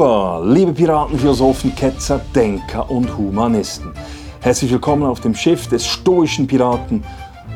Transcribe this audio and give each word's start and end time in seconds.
Hua, 0.00 0.38
liebe 0.42 0.72
Piraten, 0.72 1.18
Philosophen, 1.18 1.74
Ketzer, 1.74 2.22
Denker 2.34 2.90
und 2.90 3.18
Humanisten. 3.18 3.92
Herzlich 4.40 4.72
willkommen 4.72 5.02
auf 5.02 5.20
dem 5.20 5.34
Schiff 5.34 5.68
des 5.68 5.86
stoischen 5.86 6.46
Piraten 6.46 7.04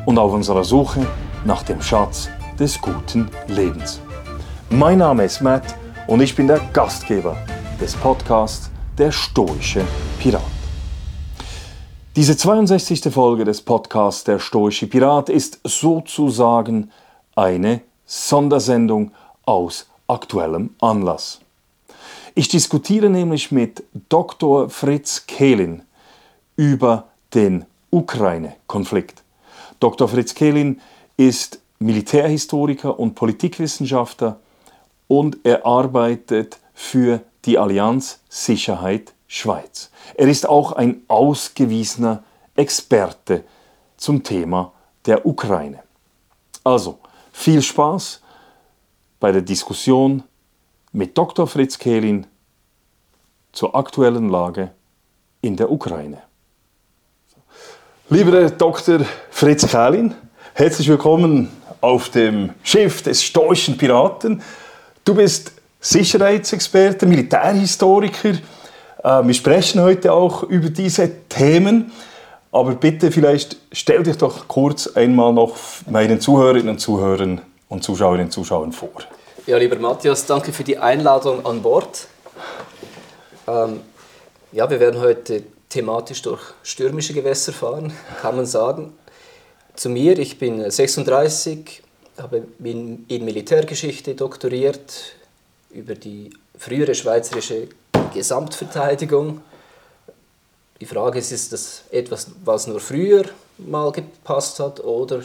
und 0.05 0.19
auf 0.19 0.31
unserer 0.31 0.63
Suche 0.63 1.07
nach 1.43 1.63
dem 1.63 1.81
Schatz 1.81 2.29
des 2.59 2.79
guten 2.79 3.31
Lebens. 3.47 3.99
Mein 4.69 4.99
Name 4.99 5.25
ist 5.25 5.41
Matt 5.41 5.75
und 6.05 6.21
ich 6.21 6.35
bin 6.35 6.45
der 6.45 6.59
Gastgeber 6.71 7.35
des 7.81 7.95
Podcasts 7.95 8.69
Der 8.95 9.11
stoische 9.11 9.81
Pirat. 10.19 10.43
Diese 12.15 12.37
62. 12.37 13.11
Folge 13.11 13.43
des 13.43 13.63
Podcasts 13.63 14.23
Der 14.23 14.37
stoische 14.37 14.85
Pirat 14.85 15.29
ist 15.29 15.61
sozusagen 15.63 16.91
eine 17.35 17.81
Sondersendung 18.05 19.13
aus 19.45 19.89
aktuellem 20.07 20.75
Anlass. 20.79 21.39
Ich 22.37 22.49
diskutiere 22.49 23.09
nämlich 23.09 23.53
mit 23.53 23.85
Dr. 24.09 24.69
Fritz 24.69 25.25
Kehlin 25.25 25.83
über 26.57 27.07
den 27.33 27.63
Ukraine-Konflikt. 27.91 29.23
Dr. 29.79 30.09
Fritz 30.09 30.35
Kehlin 30.35 30.81
ist 31.15 31.61
Militärhistoriker 31.79 32.99
und 32.99 33.15
Politikwissenschaftler 33.15 34.41
und 35.07 35.37
er 35.45 35.65
arbeitet 35.65 36.59
für 36.73 37.21
die 37.45 37.57
Allianz 37.57 38.19
Sicherheit 38.27 39.13
Schweiz. 39.27 39.89
Er 40.15 40.27
ist 40.27 40.45
auch 40.45 40.73
ein 40.73 41.03
ausgewiesener 41.07 42.21
Experte 42.57 43.45
zum 43.95 44.23
Thema 44.23 44.73
der 45.05 45.25
Ukraine. 45.25 45.83
Also, 46.65 46.99
viel 47.31 47.61
Spaß 47.61 48.21
bei 49.21 49.31
der 49.31 49.41
Diskussion 49.41 50.23
mit 50.95 51.17
Dr. 51.17 51.45
Fritz 51.45 51.77
Kehlin 51.77 52.25
zur 53.51 53.75
aktuellen 53.75 54.29
Lage 54.29 54.71
in 55.41 55.57
der 55.57 55.69
Ukraine. 55.69 56.21
Lieber 58.09 58.49
Dr. 58.49 59.01
Fritz 59.29 59.67
Kehlin, 59.67 60.15
herzlich 60.53 60.87
willkommen 60.87 61.49
auf 61.81 62.09
dem 62.09 62.51
Schiff 62.63 63.01
des 63.01 63.21
stoischen 63.21 63.77
Piraten. 63.77 64.41
Du 65.03 65.15
bist 65.15 65.51
Sicherheitsexperte, 65.81 67.05
Militärhistoriker. 67.05 68.29
Äh, 69.03 69.27
wir 69.27 69.33
sprechen 69.33 69.81
heute 69.81 70.13
auch 70.13 70.43
über 70.43 70.69
diese 70.69 71.27
Themen. 71.27 71.91
Aber 72.53 72.73
bitte, 72.73 73.11
vielleicht 73.11 73.57
stell 73.73 74.03
dich 74.03 74.17
doch 74.17 74.47
kurz 74.47 74.87
einmal 74.87 75.33
noch 75.33 75.57
meinen 75.89 76.21
Zuhörerinnen 76.21 76.69
und 76.69 76.79
Zuhörern 76.79 77.41
und 77.67 77.83
Zuschauerinnen 77.83 78.27
und 78.27 78.31
Zuschauern 78.31 78.71
vor. 78.71 78.91
Ja, 79.47 79.57
lieber 79.57 79.75
Matthias, 79.75 80.25
danke 80.25 80.51
für 80.51 80.63
die 80.63 80.79
Einladung 80.79 81.45
an 81.45 81.61
Bord. 81.61 82.07
Ähm, 83.45 83.81
ja, 84.51 84.67
wir 84.67 84.79
werden 84.79 84.99
heute 84.99 85.43
thematisch 85.69 86.23
durch 86.23 86.41
stürmische 86.63 87.13
Gewässer 87.13 87.53
fahren, 87.53 87.93
kann 88.23 88.37
man 88.37 88.47
sagen. 88.47 88.97
Zu 89.75 89.89
mir, 89.89 90.17
ich 90.17 90.39
bin 90.39 90.67
36, 90.71 91.83
habe 92.17 92.47
in 92.57 93.05
Militärgeschichte 93.07 94.15
doktoriert 94.15 95.13
über 95.69 95.93
die 95.93 96.31
frühere 96.57 96.95
schweizerische 96.95 97.67
Gesamtverteidigung. 98.15 99.41
Die 100.81 100.87
Frage 100.87 101.19
ist, 101.19 101.31
ist 101.31 101.53
das 101.53 101.83
etwas, 101.91 102.31
was 102.43 102.65
nur 102.65 102.79
früher 102.79 103.25
mal 103.59 103.91
gepasst 103.91 104.59
hat 104.59 104.79
oder 104.79 105.21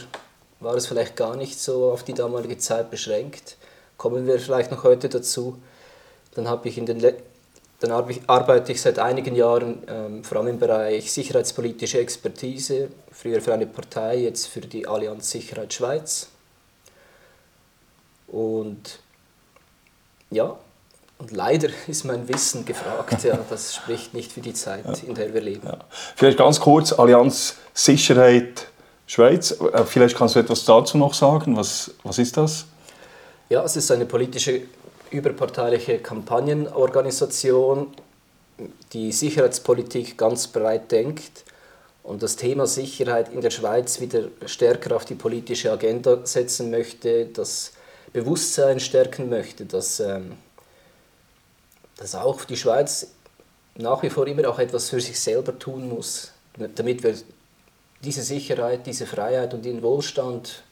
war 0.60 0.74
es 0.74 0.86
vielleicht 0.86 1.16
gar 1.16 1.36
nicht 1.36 1.58
so 1.58 1.90
auf 1.90 2.02
die 2.02 2.12
damalige 2.12 2.58
Zeit 2.58 2.90
beschränkt? 2.90 3.56
Kommen 4.00 4.26
wir 4.26 4.40
vielleicht 4.40 4.70
noch 4.70 4.82
heute 4.82 5.10
dazu. 5.10 5.58
Dann, 6.34 6.48
habe 6.48 6.70
ich 6.70 6.78
in 6.78 6.86
den 6.86 7.00
dann 7.80 7.90
arbeite 7.90 8.72
ich 8.72 8.80
seit 8.80 8.98
einigen 8.98 9.34
Jahren 9.34 9.82
ähm, 9.88 10.24
vor 10.24 10.38
allem 10.38 10.48
im 10.48 10.58
Bereich 10.58 11.12
sicherheitspolitische 11.12 11.98
Expertise, 11.98 12.88
früher 13.12 13.42
für 13.42 13.52
eine 13.52 13.66
Partei, 13.66 14.20
jetzt 14.20 14.46
für 14.46 14.62
die 14.62 14.86
Allianz 14.88 15.30
Sicherheit 15.30 15.74
Schweiz. 15.74 16.28
Und 18.26 19.00
ja, 20.30 20.56
und 21.18 21.32
leider 21.32 21.68
ist 21.86 22.04
mein 22.04 22.26
Wissen 22.26 22.64
gefragt. 22.64 23.22
Ja, 23.22 23.38
das 23.50 23.74
spricht 23.82 24.14
nicht 24.14 24.32
für 24.32 24.40
die 24.40 24.54
Zeit, 24.54 24.86
ja. 24.86 24.94
in 25.06 25.14
der 25.14 25.34
wir 25.34 25.42
leben. 25.42 25.66
Ja. 25.66 25.78
Vielleicht 26.16 26.38
ganz 26.38 26.58
kurz, 26.58 26.94
Allianz 26.94 27.56
Sicherheit 27.74 28.68
Schweiz. 29.06 29.50
Äh, 29.60 29.84
vielleicht 29.84 30.16
kannst 30.16 30.36
du 30.36 30.40
etwas 30.40 30.64
dazu 30.64 30.96
noch 30.96 31.12
sagen. 31.12 31.54
Was, 31.54 31.90
was 32.02 32.18
ist 32.18 32.38
das? 32.38 32.64
Ja, 33.50 33.64
es 33.64 33.74
ist 33.74 33.90
eine 33.90 34.06
politische, 34.06 34.62
überparteiliche 35.10 35.98
Kampagnenorganisation, 35.98 37.88
die 38.92 39.10
Sicherheitspolitik 39.10 40.16
ganz 40.16 40.46
breit 40.46 40.92
denkt 40.92 41.42
und 42.04 42.22
das 42.22 42.36
Thema 42.36 42.68
Sicherheit 42.68 43.32
in 43.32 43.40
der 43.40 43.50
Schweiz 43.50 44.00
wieder 44.00 44.28
stärker 44.46 44.94
auf 44.94 45.04
die 45.04 45.16
politische 45.16 45.72
Agenda 45.72 46.24
setzen 46.24 46.70
möchte, 46.70 47.26
das 47.26 47.72
Bewusstsein 48.12 48.78
stärken 48.78 49.28
möchte, 49.28 49.66
dass, 49.66 49.98
ähm, 49.98 50.36
dass 51.96 52.14
auch 52.14 52.44
die 52.44 52.56
Schweiz 52.56 53.08
nach 53.74 54.00
wie 54.04 54.10
vor 54.10 54.28
immer 54.28 54.48
auch 54.48 54.60
etwas 54.60 54.90
für 54.90 55.00
sich 55.00 55.18
selber 55.18 55.58
tun 55.58 55.88
muss, 55.88 56.30
damit 56.76 57.02
wir 57.02 57.16
diese 58.04 58.22
Sicherheit, 58.22 58.86
diese 58.86 59.06
Freiheit 59.06 59.54
und 59.54 59.64
den 59.64 59.82
Wohlstand, 59.82 60.62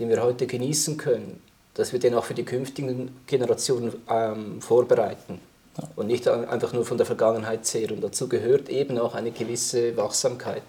den 0.00 0.08
wir 0.08 0.20
heute 0.20 0.48
genießen 0.48 0.96
können, 0.96 1.40
dass 1.74 1.92
wir 1.92 2.00
den 2.00 2.14
auch 2.14 2.24
für 2.24 2.34
die 2.34 2.44
künftigen 2.44 3.16
Generationen 3.26 3.92
ähm, 4.10 4.60
vorbereiten 4.60 5.40
ja. 5.78 5.88
und 5.96 6.06
nicht 6.06 6.28
einfach 6.28 6.72
nur 6.72 6.84
von 6.84 6.96
der 6.96 7.06
Vergangenheit 7.06 7.64
zehren. 7.64 7.96
Und 7.96 8.04
dazu 8.04 8.28
gehört 8.28 8.68
eben 8.68 8.98
auch 8.98 9.14
eine 9.14 9.30
gewisse 9.30 9.96
Wachsamkeit. 9.96 10.62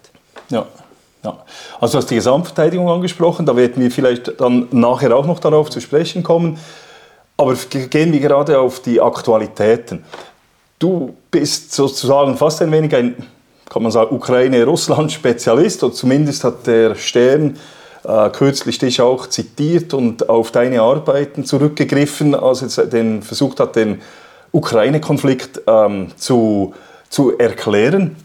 Ja. 0.50 0.66
Ja. 1.22 1.38
Also 1.80 1.92
du 1.92 1.98
hast 1.98 2.10
die 2.10 2.16
Gesamtverteidigung 2.16 2.88
angesprochen, 2.88 3.46
da 3.46 3.56
werden 3.56 3.82
wir 3.82 3.90
vielleicht 3.90 4.38
dann 4.40 4.68
nachher 4.72 5.16
auch 5.16 5.26
noch 5.26 5.40
darauf 5.40 5.70
zu 5.70 5.80
sprechen 5.80 6.22
kommen. 6.22 6.58
Aber 7.36 7.54
gehen 7.54 8.12
wir 8.12 8.20
gerade 8.20 8.58
auf 8.58 8.80
die 8.80 9.00
Aktualitäten. 9.00 10.04
Du 10.78 11.16
bist 11.30 11.72
sozusagen 11.72 12.36
fast 12.36 12.60
ein 12.62 12.70
wenig 12.70 12.94
ein, 12.94 13.26
kann 13.70 13.82
man 13.82 13.90
sagen, 13.90 14.14
Ukraine-Russland-Spezialist, 14.14 15.82
oder 15.82 15.94
zumindest 15.94 16.44
hat 16.44 16.66
der 16.66 16.94
Stern 16.94 17.58
äh, 18.04 18.30
kürzlich 18.30 18.78
dich 18.78 19.00
auch 19.00 19.26
zitiert 19.26 19.94
und 19.94 20.28
auf 20.28 20.50
deine 20.50 20.82
Arbeiten 20.82 21.44
zurückgegriffen, 21.44 22.34
als 22.34 22.78
er 22.78 22.86
den, 22.86 23.22
versucht 23.22 23.60
hat, 23.60 23.76
den 23.76 24.02
Ukraine-Konflikt 24.52 25.62
ähm, 25.66 26.12
zu, 26.16 26.74
zu 27.08 27.38
erklären. 27.38 28.16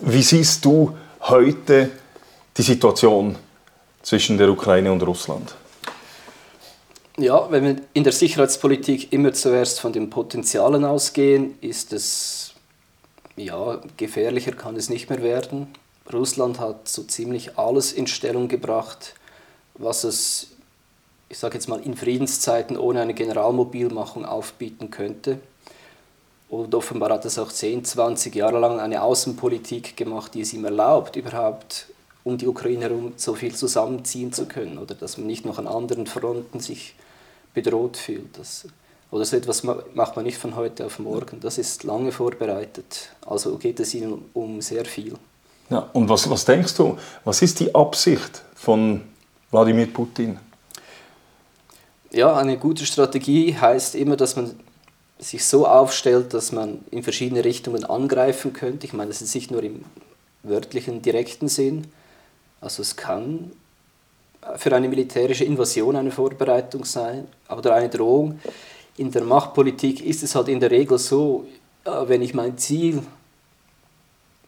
Wie 0.00 0.22
siehst 0.22 0.64
du 0.64 0.96
heute 1.22 1.90
die 2.56 2.62
Situation 2.62 3.36
zwischen 4.02 4.38
der 4.38 4.48
Ukraine 4.48 4.92
und 4.92 5.02
Russland? 5.02 5.54
Ja, 7.18 7.50
wenn 7.50 7.64
wir 7.64 7.76
in 7.92 8.04
der 8.04 8.12
Sicherheitspolitik 8.12 9.12
immer 9.12 9.32
zuerst 9.34 9.80
von 9.80 9.92
den 9.92 10.08
Potenzialen 10.08 10.84
ausgehen, 10.84 11.56
ist 11.60 11.92
es 11.92 12.54
ja 13.36 13.80
gefährlicher 13.96 14.52
kann 14.52 14.76
es 14.76 14.88
nicht 14.88 15.10
mehr 15.10 15.22
werden. 15.22 15.68
Russland 16.10 16.58
hat 16.58 16.88
so 16.88 17.02
ziemlich 17.04 17.58
alles 17.58 17.92
in 17.92 18.06
Stellung 18.06 18.48
gebracht, 18.48 19.14
was 19.74 20.04
es, 20.04 20.48
ich 21.28 21.38
sage 21.38 21.54
jetzt 21.54 21.68
mal, 21.68 21.80
in 21.80 21.96
Friedenszeiten 21.96 22.76
ohne 22.76 23.00
eine 23.00 23.14
Generalmobilmachung 23.14 24.24
aufbieten 24.24 24.90
könnte. 24.90 25.38
Und 26.48 26.74
offenbar 26.74 27.10
hat 27.10 27.24
es 27.24 27.38
auch 27.38 27.50
10, 27.50 27.84
20 27.84 28.34
Jahre 28.34 28.58
lang 28.58 28.78
eine 28.78 29.02
Außenpolitik 29.02 29.96
gemacht, 29.96 30.34
die 30.34 30.42
es 30.42 30.52
ihm 30.52 30.64
erlaubt, 30.64 31.16
überhaupt 31.16 31.86
um 32.24 32.38
die 32.38 32.46
Ukraine 32.46 32.82
herum 32.82 33.14
so 33.16 33.34
viel 33.34 33.54
zusammenziehen 33.54 34.32
zu 34.32 34.46
können 34.46 34.78
oder 34.78 34.94
dass 34.94 35.18
man 35.18 35.26
nicht 35.26 35.44
noch 35.44 35.58
an 35.58 35.66
anderen 35.66 36.06
Fronten 36.06 36.60
sich 36.60 36.94
bedroht 37.54 37.96
fühlt. 37.96 38.38
Das, 38.38 38.66
oder 39.10 39.24
so 39.24 39.36
etwas 39.36 39.62
macht 39.62 40.16
man 40.16 40.24
nicht 40.24 40.38
von 40.38 40.54
heute 40.56 40.86
auf 40.86 40.98
morgen. 40.98 41.40
Das 41.40 41.58
ist 41.58 41.84
lange 41.84 42.12
vorbereitet. 42.12 43.10
Also 43.26 43.56
geht 43.58 43.80
es 43.80 43.94
ihnen 43.94 44.30
um 44.32 44.60
sehr 44.60 44.84
viel. 44.84 45.16
Ja, 45.72 45.88
und 45.94 46.06
was, 46.10 46.28
was 46.28 46.44
denkst 46.44 46.74
du, 46.74 46.98
was 47.24 47.40
ist 47.40 47.58
die 47.58 47.74
Absicht 47.74 48.42
von 48.54 49.00
Wladimir 49.50 49.86
Putin? 49.86 50.38
Ja, 52.10 52.36
eine 52.36 52.58
gute 52.58 52.84
Strategie 52.84 53.56
heißt 53.58 53.94
immer, 53.94 54.16
dass 54.16 54.36
man 54.36 54.54
sich 55.18 55.46
so 55.46 55.66
aufstellt, 55.66 56.34
dass 56.34 56.52
man 56.52 56.80
in 56.90 57.02
verschiedene 57.02 57.42
Richtungen 57.42 57.84
angreifen 57.84 58.52
könnte. 58.52 58.86
Ich 58.86 58.92
meine, 58.92 59.08
das 59.08 59.22
ist 59.22 59.34
nicht 59.34 59.50
nur 59.50 59.62
im 59.62 59.86
wörtlichen, 60.42 61.00
direkten 61.00 61.48
Sinn. 61.48 61.86
Also 62.60 62.82
es 62.82 62.96
kann 62.96 63.52
für 64.56 64.76
eine 64.76 64.90
militärische 64.90 65.44
Invasion 65.44 65.96
eine 65.96 66.10
Vorbereitung 66.10 66.84
sein 66.84 67.28
oder 67.48 67.76
eine 67.76 67.88
Drohung. 67.88 68.40
In 68.98 69.10
der 69.10 69.24
Machtpolitik 69.24 70.04
ist 70.04 70.22
es 70.22 70.34
halt 70.34 70.48
in 70.48 70.60
der 70.60 70.70
Regel 70.70 70.98
so, 70.98 71.46
wenn 71.84 72.20
ich 72.20 72.34
mein 72.34 72.58
Ziel 72.58 73.02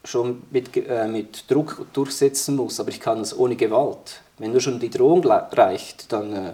schon 0.05 0.43
mit, 0.51 0.75
äh, 0.77 1.07
mit 1.07 1.49
Druck 1.49 1.87
durchsetzen 1.93 2.55
muss, 2.55 2.79
aber 2.79 2.89
ich 2.89 2.99
kann 2.99 3.21
es 3.21 3.37
ohne 3.37 3.55
Gewalt. 3.55 4.21
Wenn 4.37 4.51
nur 4.51 4.61
schon 4.61 4.79
die 4.79 4.89
Drohung 4.89 5.25
reicht, 5.25 6.11
dann 6.11 6.33
äh, 6.33 6.53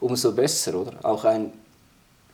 umso 0.00 0.32
besser, 0.32 0.74
oder? 0.74 0.92
Auch 1.02 1.24
ein 1.24 1.52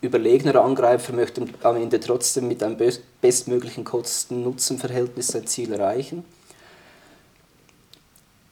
überlegener 0.01 0.61
Angreifer 0.61 1.13
möchte 1.13 1.47
am 1.63 1.77
Ende 1.77 2.01
trotzdem 2.01 2.49
mit 2.49 2.63
einem 2.63 2.77
bestmöglichen 3.21 3.85
Kosten-Nutzen-Verhältnis 3.85 5.29
sein 5.29 5.47
Ziel 5.47 5.73
erreichen. 5.73 6.25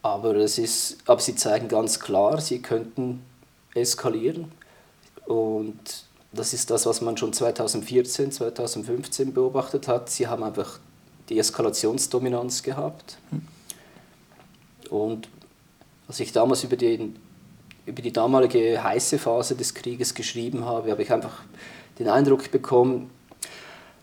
Aber, 0.03 0.37
es 0.37 0.59
ist, 0.59 0.99
aber 1.07 1.21
sie 1.21 1.35
zeigen 1.35 1.69
ganz 1.69 1.99
klar, 1.99 2.41
sie 2.41 2.63
könnten 2.63 3.25
eskalieren. 3.75 4.53
Und 5.27 6.05
das 6.33 6.53
ist 6.53 6.71
das, 6.71 6.87
was 6.87 7.01
man 7.01 7.17
schon 7.17 7.33
2014, 7.33 8.31
2015 8.31 9.35
beobachtet 9.35 9.89
hat. 9.89 10.09
Sie 10.11 10.29
haben 10.29 10.45
einfach 10.45 10.79
die 11.29 11.39
Eskalationsdominanz 11.39 12.63
gehabt. 12.63 13.19
Und 14.91 15.29
als 16.09 16.21
ich 16.21 16.33
damals 16.33 16.65
über, 16.65 16.77
den, 16.77 17.17
über 17.85 18.03
die 18.03 18.13
damalige 18.13 18.83
heiße 18.83 19.19
Phase 19.19 19.57
des 19.57 19.75
Krieges 19.75 20.15
geschrieben 20.15 20.65
habe, 20.65 20.91
habe 20.91 21.03
ich 21.03 21.13
einfach 21.13 21.43
den 21.99 22.09
Eindruck 22.09 22.51
bekommen, 22.51 23.11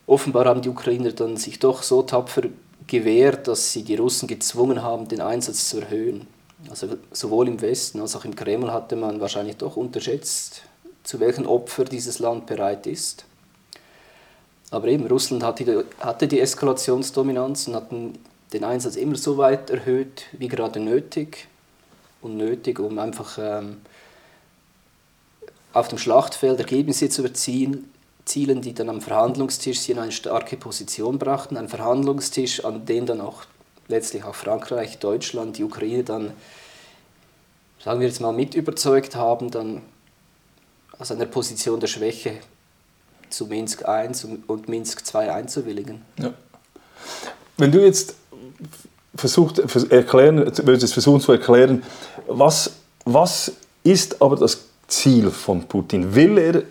offenbar 0.08 0.46
haben 0.46 0.62
die 0.62 0.70
Ukrainer 0.70 1.12
dann 1.12 1.38
sich 1.38 1.60
doch 1.60 1.84
so 1.84 2.04
tapfer 2.04 2.44
gewehrt, 2.88 3.48
dass 3.48 3.72
sie 3.72 3.84
die 3.84 3.96
Russen 3.96 4.28
gezwungen 4.28 4.84
haben, 4.84 5.08
den 5.08 5.22
Einsatz 5.22 5.70
zu 5.70 5.80
erhöhen. 5.80 6.28
Also 6.70 6.98
sowohl 7.12 7.48
im 7.48 7.62
Westen 7.62 8.00
als 8.00 8.16
auch 8.16 8.26
im 8.26 8.36
Kreml 8.36 8.72
hatte 8.72 8.96
man 8.96 9.20
wahrscheinlich 9.20 9.58
doch 9.58 9.76
unterschätzt, 9.76 10.64
zu 11.04 11.20
welchen 11.20 11.46
Opfern 11.46 11.88
dieses 11.90 12.20
Land 12.20 12.46
bereit 12.46 12.88
ist. 12.88 13.26
Aber 14.74 14.88
eben, 14.88 15.06
Russland 15.06 15.44
hatte 15.44 16.26
die, 16.28 16.40
Eskalationsdominanz 16.40 17.68
und 17.68 17.76
hat 17.76 17.92
den 17.92 18.64
Einsatz 18.64 18.96
immer 18.96 19.16
so 19.16 19.38
weit 19.38 19.70
erhöht, 19.70 20.24
wie 20.32 20.48
gerade 20.48 20.80
nötig. 20.80 21.48
Und 22.24 22.38
nötig, 22.38 22.80
um 22.80 22.98
einfach 22.98 23.38
ähm, 23.40 23.82
auf 25.74 25.90
dem 25.90 26.00
Schlachtfeld 26.00 26.58
Ergebnisse 26.58 27.08
zu 27.08 27.22
erzielen, 27.22 27.94
Zielen, 28.26 28.62
die 28.62 28.74
dann 28.74 28.90
am 28.90 29.00
Verhandlungstisch 29.00 29.80
sie 29.80 29.92
in 29.92 30.00
eine 30.00 30.12
starke 30.12 30.58
Position 30.58 31.20
brachten. 31.20 31.56
Ein 31.56 31.70
Verhandlungstisch, 31.70 32.66
an 32.66 32.84
dem 32.88 33.06
dann 33.06 33.22
auch 33.22 33.44
letztlich 33.90 34.24
auch 34.24 34.34
Frankreich, 34.34 34.98
Deutschland, 34.98 35.60
die 35.60 35.66
Ukraine 35.66 36.04
dann, 36.04 36.32
sagen 37.80 38.00
wir 38.00 38.08
jetzt 38.08 38.22
mal, 38.22 38.34
mit 38.34 38.56
überzeugt 38.56 39.16
haben, 39.16 39.52
dann 39.52 39.84
aus 40.98 41.12
einer 41.12 41.28
Position 41.28 41.80
der 41.80 41.88
Schwäche 41.88 42.40
zu 43.34 43.48
Minsk 43.48 43.84
I 43.88 44.10
und 44.48 44.70
Minsk 44.70 45.04
II 45.14 45.30
einzuwilligen. 45.30 46.02
Ja. 46.20 46.34
Wenn 47.58 47.72
du 47.72 47.84
jetzt 47.84 48.16
versucht, 49.16 49.60
erklären, 49.92 50.38
würdest 50.38 50.94
versuchen 50.94 51.22
zu 51.22 51.32
erklären, 51.32 51.84
was, 52.28 52.72
was 53.06 53.52
ist 53.84 54.22
aber 54.22 54.36
das 54.36 54.66
Ziel 54.88 55.30
von 55.32 55.64
Putin? 55.64 56.16
Will 56.16 56.38
er 56.38 56.64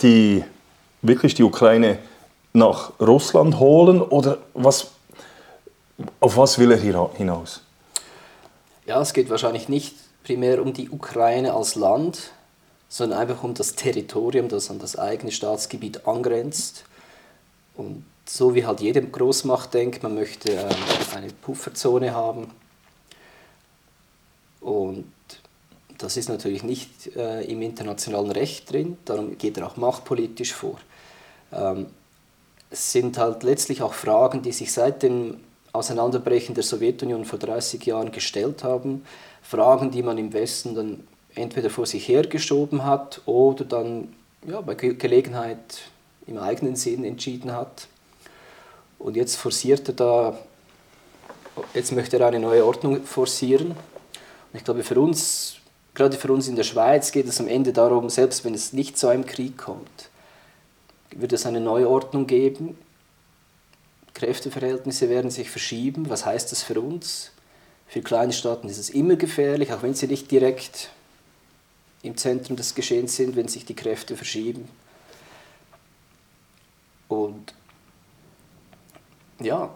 die 0.00 0.44
wirklich 1.02 1.34
die 1.34 1.42
Ukraine 1.42 1.98
nach 2.52 2.92
Russland 3.00 3.58
holen 3.58 4.00
oder 4.00 4.38
was, 4.54 4.88
auf 6.20 6.36
was 6.36 6.58
will 6.58 6.72
er 6.72 6.78
hier 6.78 7.10
hinaus? 7.14 7.62
Ja, 8.86 9.00
es 9.00 9.12
geht 9.12 9.28
wahrscheinlich 9.30 9.68
nicht 9.68 9.96
primär 10.24 10.62
um 10.62 10.72
die 10.72 10.88
Ukraine 10.90 11.54
als 11.54 11.74
Land, 11.74 12.32
sondern 12.88 13.18
einfach 13.18 13.42
um 13.44 13.54
das 13.54 13.74
Territorium, 13.74 14.48
das 14.48 14.70
an 14.70 14.78
das 14.78 14.98
eigene 14.98 15.30
Staatsgebiet 15.30 16.06
angrenzt. 16.06 16.84
Und 17.76 18.04
so 18.26 18.54
wie 18.54 18.66
halt 18.66 18.80
jede 18.80 19.02
Großmacht 19.02 19.72
denkt, 19.74 20.02
man 20.02 20.14
möchte 20.14 20.52
ähm, 20.52 20.68
eine 21.14 21.28
Pufferzone 21.28 22.14
haben. 22.14 22.50
Und 24.60 25.12
das 25.98 26.16
ist 26.16 26.28
natürlich 26.28 26.62
nicht 26.62 27.16
äh, 27.16 27.42
im 27.44 27.62
internationalen 27.62 28.30
Recht 28.30 28.72
drin, 28.72 28.98
darum 29.04 29.36
geht 29.36 29.58
er 29.58 29.66
auch 29.66 29.76
machtpolitisch 29.76 30.52
vor. 30.52 30.78
Ähm, 31.52 31.86
es 32.70 32.92
sind 32.92 33.18
halt 33.18 33.42
letztlich 33.42 33.82
auch 33.82 33.94
Fragen, 33.94 34.42
die 34.42 34.52
sich 34.52 34.72
seit 34.72 35.02
dem 35.02 35.40
Auseinanderbrechen 35.72 36.54
der 36.54 36.64
Sowjetunion 36.64 37.24
vor 37.24 37.38
30 37.38 37.84
Jahren 37.86 38.12
gestellt 38.12 38.64
haben. 38.64 39.04
Fragen, 39.42 39.90
die 39.90 40.02
man 40.02 40.18
im 40.18 40.32
Westen 40.32 40.74
dann 40.74 41.06
entweder 41.38 41.70
vor 41.70 41.86
sich 41.86 42.08
hergeschoben 42.08 42.84
hat 42.84 43.22
oder 43.26 43.64
dann 43.64 44.14
ja, 44.46 44.60
bei 44.60 44.74
Gelegenheit 44.74 45.82
im 46.26 46.38
eigenen 46.38 46.76
Sinn 46.76 47.04
entschieden 47.04 47.52
hat. 47.52 47.88
Und 48.98 49.16
jetzt 49.16 49.36
forciert 49.36 49.88
er 49.88 49.94
da, 49.94 50.38
jetzt 51.74 51.92
möchte 51.92 52.18
er 52.18 52.26
eine 52.26 52.40
neue 52.40 52.64
Ordnung 52.64 53.04
forcieren. 53.04 53.68
Und 53.68 54.54
ich 54.54 54.64
glaube, 54.64 54.82
für 54.82 55.00
uns 55.00 55.58
Gerade 55.98 56.16
für 56.16 56.32
uns 56.32 56.46
in 56.46 56.54
der 56.54 56.62
Schweiz 56.62 57.10
geht 57.10 57.26
es 57.26 57.40
am 57.40 57.48
Ende 57.48 57.72
darum, 57.72 58.08
selbst 58.08 58.44
wenn 58.44 58.54
es 58.54 58.72
nicht 58.72 58.96
zu 58.96 59.08
einem 59.08 59.26
Krieg 59.26 59.58
kommt, 59.58 60.10
wird 61.10 61.32
es 61.32 61.44
eine 61.44 61.60
Neuordnung 61.60 62.28
geben. 62.28 62.78
Kräfteverhältnisse 64.14 65.08
werden 65.08 65.32
sich 65.32 65.50
verschieben. 65.50 66.08
Was 66.08 66.24
heißt 66.24 66.52
das 66.52 66.62
für 66.62 66.80
uns? 66.80 67.32
Für 67.88 68.00
kleine 68.00 68.32
Staaten 68.32 68.68
ist 68.68 68.78
es 68.78 68.90
immer 68.90 69.16
gefährlich, 69.16 69.72
auch 69.72 69.82
wenn 69.82 69.92
sie 69.94 70.06
nicht 70.06 70.30
direkt 70.30 70.90
im 72.02 72.16
Zentrum 72.16 72.56
des 72.56 72.74
Geschehens 72.74 73.16
sind, 73.16 73.36
wenn 73.36 73.48
sich 73.48 73.64
die 73.64 73.74
Kräfte 73.74 74.16
verschieben. 74.16 74.68
Und 77.08 77.54
ja, 79.40 79.74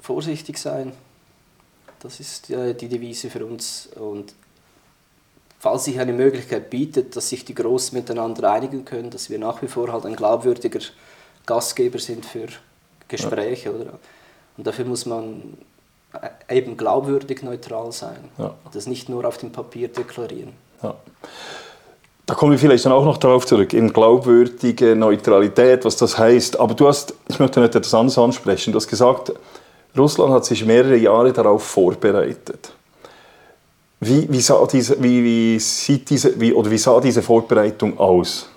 vorsichtig 0.00 0.58
sein, 0.58 0.92
das 2.00 2.20
ist 2.20 2.48
die 2.48 2.88
Devise 2.88 3.30
für 3.30 3.46
uns. 3.46 3.86
Und 3.94 4.34
falls 5.58 5.84
sich 5.84 6.00
eine 6.00 6.12
Möglichkeit 6.12 6.68
bietet, 6.68 7.14
dass 7.14 7.28
sich 7.28 7.44
die 7.44 7.54
Großen 7.54 7.96
miteinander 7.96 8.50
einigen 8.50 8.84
können, 8.84 9.10
dass 9.10 9.30
wir 9.30 9.38
nach 9.38 9.62
wie 9.62 9.68
vor 9.68 9.92
halt 9.92 10.04
ein 10.04 10.16
glaubwürdiger 10.16 10.80
Gastgeber 11.46 11.98
sind 11.98 12.26
für 12.26 12.48
Gespräche. 13.08 13.70
Ja. 13.70 13.74
Oder? 13.76 13.98
Und 14.56 14.66
dafür 14.66 14.84
muss 14.84 15.06
man 15.06 15.56
eben 16.48 16.76
glaubwürdig 16.76 17.42
neutral 17.42 17.92
sein. 17.92 18.28
Ja. 18.36 18.54
Das 18.72 18.86
nicht 18.86 19.08
nur 19.08 19.24
auf 19.24 19.38
dem 19.38 19.52
Papier 19.52 19.88
deklarieren. 19.88 20.52
Ja. 20.82 20.94
Da 22.26 22.34
kommen 22.34 22.52
wir 22.52 22.58
vielleicht 22.58 22.84
dann 22.84 22.92
auch 22.92 23.04
noch 23.04 23.16
darauf 23.16 23.46
zurück, 23.46 23.72
in 23.72 23.92
glaubwürdige 23.92 24.94
Neutralität, 24.94 25.84
was 25.84 25.96
das 25.96 26.16
heißt. 26.18 26.60
Aber 26.60 26.74
du 26.74 26.86
hast, 26.86 27.14
ich 27.28 27.38
möchte 27.38 27.60
nicht 27.60 27.74
etwas 27.74 27.94
anderes 27.94 28.16
ansprechen, 28.16 28.72
du 28.72 28.76
hast 28.76 28.88
gesagt, 28.88 29.32
Russland 29.96 30.32
hat 30.32 30.44
sich 30.44 30.64
mehrere 30.64 30.96
Jahre 30.96 31.32
darauf 31.32 31.64
vorbereitet. 31.64 32.72
Wie, 34.00 34.26
wie, 34.32 34.40
sah 34.40 34.66
diese, 34.66 35.00
wie, 35.02 35.22
wie, 35.22 35.58
sieht 35.58 36.10
diese, 36.10 36.40
wie, 36.40 36.52
oder 36.52 36.70
wie 36.70 36.78
sah 36.78 37.00
diese 37.00 37.22
Vorbereitung 37.22 37.98
aus? 37.98 38.48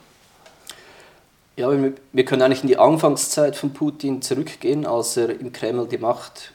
Ja, 1.57 1.69
wir 1.71 2.25
können 2.25 2.41
eigentlich 2.41 2.63
in 2.63 2.67
die 2.67 2.77
Anfangszeit 2.77 3.55
von 3.55 3.71
Putin 3.71 4.21
zurückgehen, 4.21 4.85
als 4.85 5.17
er 5.17 5.29
im 5.29 5.53
Kreml 5.53 5.87
die 5.87 5.97
Macht 5.97 6.51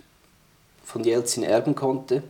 von 0.84 1.04
Jelzin 1.04 1.42
erben 1.42 1.74
konnte. 1.74 2.22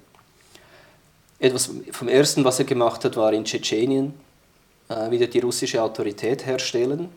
Etwas 1.41 1.71
vom 1.91 2.09
Ersten, 2.09 2.45
was 2.45 2.59
er 2.59 2.67
gemacht 2.67 3.05
hat, 3.05 3.17
war 3.17 3.33
in 3.33 3.45
Tschetschenien 3.45 4.15
äh, 4.89 5.11
wieder 5.11 5.27
die 5.27 5.41
russische 5.41 5.83
Autorität 5.83 6.47
herstellen. 6.47 7.09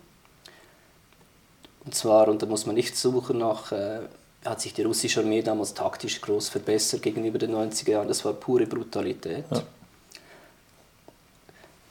Und 1.86 1.94
zwar, 1.94 2.30
und 2.30 2.42
da 2.42 2.46
muss 2.46 2.66
man 2.66 2.76
nicht 2.76 2.98
suchen 2.98 3.38
nach 3.38 3.72
äh, 3.72 4.00
hat 4.46 4.62
sich 4.62 4.74
die 4.74 4.84
russische 4.84 5.22
Armee 5.22 5.42
damals 5.42 5.74
taktisch 5.74 6.20
groß 6.22 6.50
verbessert 6.50 7.02
gegenüber 7.02 7.38
den 7.38 7.56
90er 7.56 7.92
Jahren. 7.92 8.08
Das 8.08 8.26
war 8.26 8.34
pure 8.34 8.66
Brutalität. 8.66 9.46
Ja. 9.52 9.64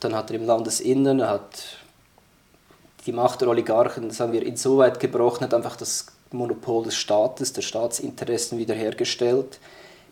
Dann 0.01 0.15
hat 0.15 0.31
er 0.31 0.37
im 0.37 0.47
Landesinnern 0.47 1.21
er 1.21 1.31
hat 1.31 1.79
die 3.07 3.12
Macht 3.12 3.41
der 3.41 3.49
Oligarchen, 3.49 4.09
das 4.09 4.21
haben 4.21 4.33
wir 4.33 4.45
insoweit 4.45 5.01
gebrochen, 5.01 5.45
hat 5.45 5.55
einfach 5.55 5.77
das 5.77 6.07
Monopol 6.31 6.85
des 6.85 6.95
Staates, 6.95 7.53
der 7.53 7.62
Staatsinteressen 7.62 8.59
wiederhergestellt, 8.59 9.59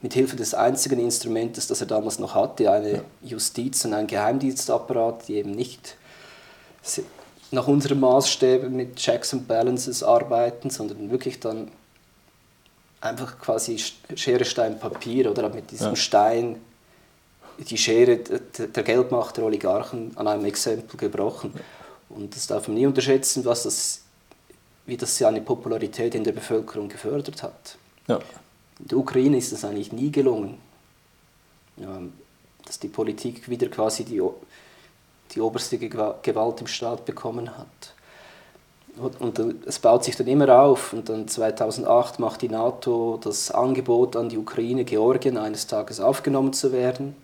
mit 0.02 0.14
Hilfe 0.14 0.37
des 0.37 0.54
einzigen 0.54 0.99
Instrumentes, 0.99 1.66
das 1.66 1.80
er 1.80 1.87
damals 1.87 2.19
noch 2.19 2.35
hatte, 2.35 2.71
eine 2.71 2.92
ja. 2.92 3.00
Justiz 3.23 3.85
und 3.85 3.95
ein 3.95 4.07
Geheimdienstapparat, 4.07 5.28
die 5.28 5.37
eben 5.37 5.50
nicht 5.50 5.97
nach 7.50 7.69
unseren 7.69 8.00
Maßstäben 8.00 8.75
mit 8.75 8.97
Checks 8.97 9.35
and 9.35 9.47
Balances 9.47 10.02
arbeiten, 10.02 10.71
sondern 10.71 11.11
wirklich 11.11 11.40
dann 11.40 11.71
einfach 13.00 13.38
quasi 13.38 13.78
Schere, 14.14 14.45
Stein, 14.45 14.78
Papier 14.78 15.30
oder 15.30 15.49
mit 15.49 15.71
diesem 15.71 15.88
ja. 15.88 15.97
Stein 15.97 16.61
die 17.59 17.76
Schere 17.76 18.16
der 18.19 18.83
Geldmacht 18.83 19.37
der 19.37 19.45
Oligarchen 19.45 20.16
an 20.16 20.26
einem 20.26 20.47
Exempel 20.47 20.97
gebrochen. 20.97 21.52
Und 22.09 22.35
das 22.35 22.47
darf 22.47 22.69
man 22.69 22.76
nie 22.76 22.87
unterschätzen, 22.87 23.45
was 23.45 23.64
das, 23.64 24.00
wie 24.87 24.97
das 24.97 25.19
seine 25.19 25.42
Popularität 25.42 26.14
in 26.14 26.25
der 26.25 26.33
Bevölkerung 26.33 26.88
gefördert 26.88 27.42
hat. 27.42 27.76
Ja. 28.07 28.19
In 28.81 28.89
der 28.89 28.99
Ukraine 28.99 29.37
ist 29.37 29.53
das 29.53 29.65
eigentlich 29.65 29.93
nie 29.93 30.11
gelungen, 30.11 30.59
dass 32.65 32.79
die 32.79 32.89
Politik 32.89 33.49
wieder 33.49 33.69
quasi 33.69 34.05
die, 34.05 34.23
die 35.33 35.41
oberste 35.41 35.79
Gewalt 35.79 36.61
im 36.61 36.67
Staat 36.67 37.05
bekommen 37.05 37.57
hat. 37.57 37.95
Und 38.97 39.39
es 39.67 39.79
baut 39.79 40.05
sich 40.05 40.17
dann 40.17 40.27
immer 40.27 40.63
auf. 40.63 40.93
Und 40.93 41.09
dann 41.09 41.29
2008 41.29 42.19
macht 42.19 42.43
die 42.43 42.49
NATO 42.49 43.19
das 43.23 43.51
Angebot 43.51 44.17
an 44.17 44.29
die 44.29 44.37
Ukraine, 44.37 44.85
Georgien 44.85 45.37
eines 45.37 45.67
Tages 45.67 46.01
aufgenommen 46.01 46.53
zu 46.53 46.73
werden, 46.73 47.15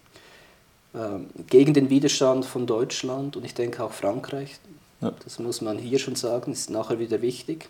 ähm, 0.94 1.26
gegen 1.48 1.74
den 1.74 1.90
Widerstand 1.90 2.46
von 2.46 2.66
Deutschland 2.66 3.36
und 3.36 3.44
ich 3.44 3.52
denke 3.52 3.84
auch 3.84 3.92
Frankreich. 3.92 4.58
Ja. 5.02 5.12
Das 5.24 5.38
muss 5.38 5.60
man 5.60 5.76
hier 5.76 5.98
schon 5.98 6.16
sagen, 6.16 6.52
ist 6.52 6.70
nachher 6.70 6.98
wieder 6.98 7.20
wichtig. 7.20 7.68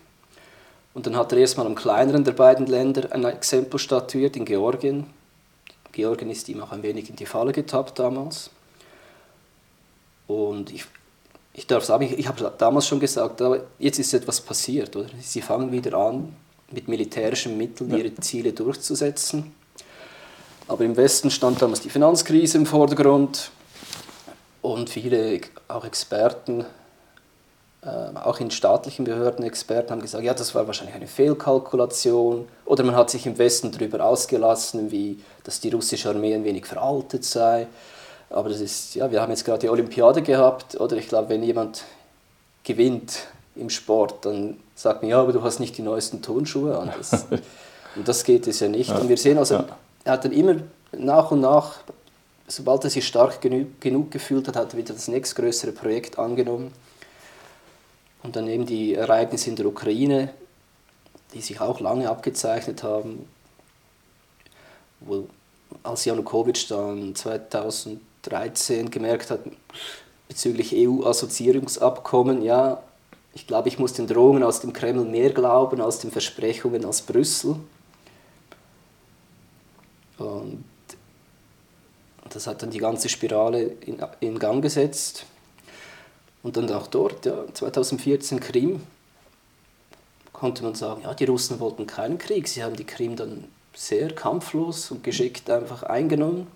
Und 0.97 1.05
dann 1.05 1.15
hat 1.15 1.31
er 1.31 1.37
erstmal 1.37 1.67
am 1.67 1.75
kleineren 1.75 2.23
der 2.23 2.31
beiden 2.31 2.65
Länder 2.65 3.11
ein 3.11 3.23
Exempel 3.23 3.79
statuiert, 3.79 4.35
in 4.35 4.45
Georgien. 4.45 5.05
Georgien 5.91 6.31
ist 6.31 6.49
ihm 6.49 6.59
auch 6.59 6.71
ein 6.71 6.81
wenig 6.81 7.07
in 7.07 7.15
die 7.15 7.27
Falle 7.27 7.51
getappt 7.51 7.99
damals. 7.99 8.49
Und 10.25 10.73
ich, 10.73 10.85
ich 11.53 11.67
darf 11.67 11.85
sagen, 11.85 12.03
ich, 12.03 12.17
ich 12.17 12.27
habe 12.27 12.51
damals 12.57 12.87
schon 12.87 12.99
gesagt, 12.99 13.43
aber 13.43 13.59
jetzt 13.77 13.99
ist 13.99 14.11
etwas 14.11 14.41
passiert. 14.41 14.95
Oder? 14.95 15.07
Sie 15.21 15.43
fangen 15.43 15.71
wieder 15.71 15.95
an, 15.95 16.35
mit 16.71 16.87
militärischen 16.87 17.59
Mitteln 17.59 17.95
ihre 17.95 18.15
Ziele 18.15 18.53
durchzusetzen. 18.53 19.53
Aber 20.67 20.83
im 20.83 20.97
Westen 20.97 21.29
stand 21.29 21.61
damals 21.61 21.81
die 21.81 21.91
Finanzkrise 21.91 22.57
im 22.57 22.65
Vordergrund 22.65 23.51
und 24.63 24.89
viele 24.89 25.41
auch 25.67 25.85
Experten 25.85 26.65
auch 28.15 28.39
in 28.39 28.51
staatlichen 28.51 29.05
Behörden 29.05 29.45
Experten 29.45 29.91
haben 29.91 30.01
gesagt, 30.01 30.23
ja, 30.23 30.33
das 30.33 30.53
war 30.55 30.67
wahrscheinlich 30.67 30.95
eine 30.95 31.07
Fehlkalkulation. 31.07 32.47
Oder 32.65 32.83
man 32.83 32.95
hat 32.95 33.09
sich 33.09 33.25
im 33.25 33.37
Westen 33.37 33.71
darüber 33.71 34.05
ausgelassen, 34.05 34.91
wie, 34.91 35.19
dass 35.43 35.59
die 35.59 35.69
russische 35.69 36.09
Armee 36.09 36.33
ein 36.35 36.43
wenig 36.43 36.65
veraltet 36.65 37.23
sei. 37.23 37.67
Aber 38.29 38.49
das 38.49 38.59
ist, 38.59 38.95
ja, 38.95 39.09
wir 39.09 39.21
haben 39.21 39.29
jetzt 39.29 39.45
gerade 39.45 39.59
die 39.59 39.69
Olympiade 39.69 40.21
gehabt. 40.21 40.79
Oder 40.79 40.97
ich 40.97 41.07
glaube, 41.07 41.29
wenn 41.29 41.43
jemand 41.43 41.83
gewinnt 42.63 43.19
im 43.55 43.69
Sport, 43.69 44.25
dann 44.25 44.57
sagt 44.75 45.01
man, 45.01 45.11
ja, 45.11 45.21
aber 45.21 45.31
du 45.31 45.41
hast 45.41 45.59
nicht 45.59 45.77
die 45.77 45.81
neuesten 45.81 46.21
Turnschuhe 46.21 46.77
an. 46.77 46.91
Das, 46.97 47.25
und 47.95 48.07
das 48.07 48.23
geht 48.23 48.47
es 48.47 48.59
ja 48.59 48.67
nicht. 48.67 48.89
Ja. 48.89 48.97
Und 48.97 49.07
wir 49.07 49.17
sehen 49.17 49.37
also, 49.37 49.55
ja. 49.55 49.65
er 50.03 50.13
hat 50.13 50.25
dann 50.25 50.33
immer 50.33 50.55
nach 50.91 51.31
und 51.31 51.39
nach, 51.39 51.75
sobald 52.47 52.83
er 52.83 52.89
sich 52.89 53.07
stark 53.07 53.39
genug 53.41 54.11
gefühlt 54.11 54.47
hat, 54.47 54.55
hat 54.57 54.73
er 54.73 54.77
wieder 54.77 54.93
das 54.93 55.07
nächstgrößere 55.07 55.71
Projekt 55.71 56.19
angenommen. 56.19 56.73
Und 58.27 58.35
dann 58.35 58.49
eben 58.49 58.65
die 58.65 58.93
Ereignisse 58.93 59.49
in 59.49 59.55
der 59.55 59.67
Ukraine, 59.67 60.33
die 61.33 61.39
sich 61.39 61.61
auch 61.61 61.79
lange 61.79 62.09
abgezeichnet 62.09 62.83
haben, 62.83 63.25
wo 64.99 65.29
als 65.81 66.03
Janukowitsch 66.03 66.69
dann 66.69 67.15
2013 67.15 68.91
gemerkt 68.91 69.31
hat, 69.31 69.39
bezüglich 70.27 70.73
EU-Assoziierungsabkommen, 70.75 72.41
ja, 72.41 72.83
ich 73.33 73.47
glaube, 73.47 73.69
ich 73.69 73.79
muss 73.79 73.93
den 73.93 74.07
Drohungen 74.07 74.43
aus 74.43 74.59
dem 74.59 74.73
Kreml 74.73 75.05
mehr 75.05 75.29
glauben 75.29 75.79
als 75.79 75.99
den 75.99 76.11
Versprechungen 76.11 76.83
aus 76.83 77.03
Brüssel. 77.03 77.55
Und 80.17 80.65
das 82.29 82.45
hat 82.45 82.61
dann 82.61 82.71
die 82.71 82.79
ganze 82.79 83.07
Spirale 83.07 83.61
in, 83.61 84.03
in 84.19 84.37
Gang 84.37 84.61
gesetzt. 84.61 85.25
Und 86.43 86.57
dann 86.57 86.71
auch 86.71 86.87
dort, 86.87 87.25
ja, 87.25 87.45
2014 87.53 88.39
Krim, 88.39 88.81
konnte 90.33 90.63
man 90.63 90.75
sagen, 90.75 91.01
ja, 91.01 91.13
die 91.13 91.25
Russen 91.25 91.59
wollten 91.59 91.87
keinen 91.87 92.17
Krieg. 92.17 92.47
Sie 92.47 92.63
haben 92.63 92.75
die 92.75 92.85
Krim 92.85 93.15
dann 93.15 93.45
sehr 93.73 94.13
kampflos 94.13 94.91
und 94.91 95.03
geschickt 95.03 95.49
einfach 95.49 95.83
eingenommen. 95.83 96.47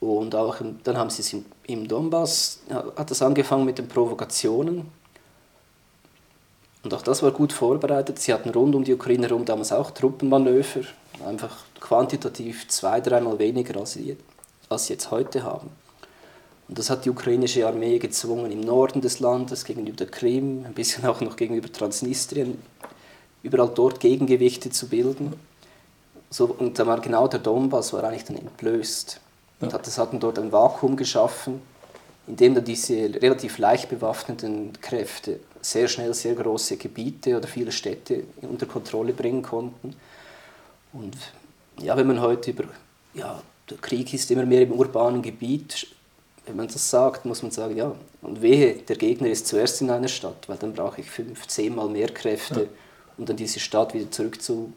Und 0.00 0.34
auch 0.34 0.60
im, 0.60 0.82
dann 0.84 0.96
haben 0.96 1.10
sie 1.10 1.22
es 1.22 1.32
im, 1.32 1.44
im 1.66 1.88
Donbass, 1.88 2.60
hat 2.70 3.10
es 3.10 3.22
angefangen 3.22 3.64
mit 3.64 3.78
den 3.78 3.88
Provokationen. 3.88 4.88
Und 6.82 6.94
auch 6.94 7.02
das 7.02 7.22
war 7.22 7.32
gut 7.32 7.52
vorbereitet. 7.52 8.18
Sie 8.20 8.32
hatten 8.32 8.50
rund 8.50 8.74
um 8.74 8.84
die 8.84 8.94
Ukraine 8.94 9.26
herum 9.26 9.44
damals 9.44 9.72
auch 9.72 9.90
Truppenmanöver, 9.90 10.82
einfach 11.26 11.64
quantitativ 11.80 12.68
zwei, 12.68 13.00
dreimal 13.00 13.38
weniger 13.38 13.80
als 13.80 13.94
sie, 13.94 14.16
als 14.68 14.86
sie 14.86 14.92
jetzt 14.92 15.10
heute 15.10 15.42
haben. 15.42 15.70
Und 16.68 16.78
das 16.78 16.90
hat 16.90 17.04
die 17.04 17.10
ukrainische 17.10 17.66
Armee 17.66 17.98
gezwungen, 17.98 18.50
im 18.50 18.60
Norden 18.60 19.00
des 19.00 19.20
Landes, 19.20 19.64
gegenüber 19.64 19.96
der 19.96 20.08
Krim, 20.08 20.64
ein 20.66 20.74
bisschen 20.74 21.04
auch 21.06 21.20
noch 21.20 21.36
gegenüber 21.36 21.70
Transnistrien, 21.70 22.58
überall 23.42 23.70
dort 23.72 24.00
Gegengewichte 24.00 24.70
zu 24.70 24.88
bilden. 24.88 25.34
So, 26.30 26.46
und 26.58 26.78
da 26.78 26.86
war 26.86 27.00
genau 27.00 27.28
der 27.28 27.40
Donbass 27.40 27.92
war 27.92 28.02
eigentlich 28.04 28.24
dann 28.24 28.36
entblößt. 28.36 29.20
Und 29.60 29.72
hat, 29.72 29.86
das 29.86 29.96
hat 29.96 30.10
dort 30.20 30.38
ein 30.38 30.52
Vakuum 30.52 30.96
geschaffen, 30.96 31.62
in 32.26 32.36
dem 32.36 32.54
dann 32.54 32.64
diese 32.64 32.94
relativ 32.94 33.58
leicht 33.58 33.88
bewaffneten 33.88 34.72
Kräfte 34.80 35.40
sehr 35.66 35.88
schnell 35.88 36.14
sehr 36.14 36.34
große 36.34 36.76
Gebiete 36.76 37.36
oder 37.36 37.48
viele 37.48 37.72
Städte 37.72 38.24
unter 38.42 38.66
Kontrolle 38.66 39.12
bringen 39.12 39.42
konnten. 39.42 39.94
Und 40.92 41.16
ja, 41.80 41.96
wenn 41.96 42.06
man 42.06 42.20
heute 42.20 42.52
über, 42.52 42.64
ja, 43.14 43.42
der 43.68 43.78
Krieg 43.78 44.12
ist 44.14 44.30
immer 44.30 44.46
mehr 44.46 44.62
im 44.62 44.72
urbanen 44.72 45.22
Gebiet, 45.22 45.88
wenn 46.46 46.56
man 46.56 46.68
das 46.68 46.88
sagt, 46.88 47.24
muss 47.24 47.42
man 47.42 47.50
sagen, 47.50 47.76
ja, 47.76 47.94
und 48.22 48.40
wehe, 48.40 48.74
der 48.74 48.96
Gegner 48.96 49.28
ist 49.28 49.48
zuerst 49.48 49.80
in 49.80 49.90
einer 49.90 50.08
Stadt, 50.08 50.48
weil 50.48 50.56
dann 50.56 50.72
brauche 50.72 51.00
ich 51.00 51.10
fünf, 51.10 51.46
zehnmal 51.48 51.88
mehr 51.88 52.08
Kräfte, 52.08 52.62
ja. 52.62 52.68
um 53.18 53.26
dann 53.26 53.36
diese 53.36 53.58
Stadt 53.58 53.94
wieder 53.94 54.10
zurück 54.10 54.40
zu, 54.40 54.72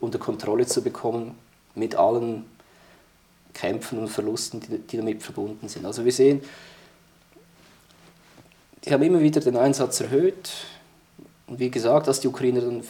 unter 0.00 0.18
Kontrolle 0.18 0.66
zu 0.66 0.82
bekommen, 0.82 1.36
mit 1.74 1.94
allen 1.94 2.46
Kämpfen 3.52 3.98
und 3.98 4.08
Verlusten, 4.08 4.60
die, 4.60 4.78
die 4.78 4.96
damit 4.96 5.22
verbunden 5.22 5.68
sind. 5.68 5.84
Also 5.84 6.04
wir 6.04 6.12
sehen, 6.12 6.40
die 8.84 8.92
haben 8.92 9.02
immer 9.02 9.20
wieder 9.20 9.40
den 9.40 9.56
Einsatz 9.56 10.00
erhöht. 10.00 10.50
Und 11.46 11.58
wie 11.58 11.70
gesagt, 11.70 12.08
als 12.08 12.20
die 12.20 12.28
Ukrainer 12.28 12.62
dann 12.62 12.82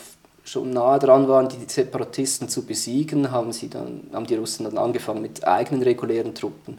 schon 0.45 0.71
nahe 0.71 1.01
dran 1.01 1.27
waren, 1.29 1.49
die 1.49 1.65
Separatisten 1.67 2.49
zu 2.49 2.65
besiegen, 2.65 3.33
haben, 3.33 3.53
sie 3.53 3.69
dann, 3.69 4.09
haben 4.13 4.27
die 4.27 4.37
Russen 4.37 4.65
dann 4.65 4.79
angefangen 4.79 5.23
mit 5.23 5.47
eigenen 5.47 5.83
regulären 5.83 6.35
Truppen 6.35 6.79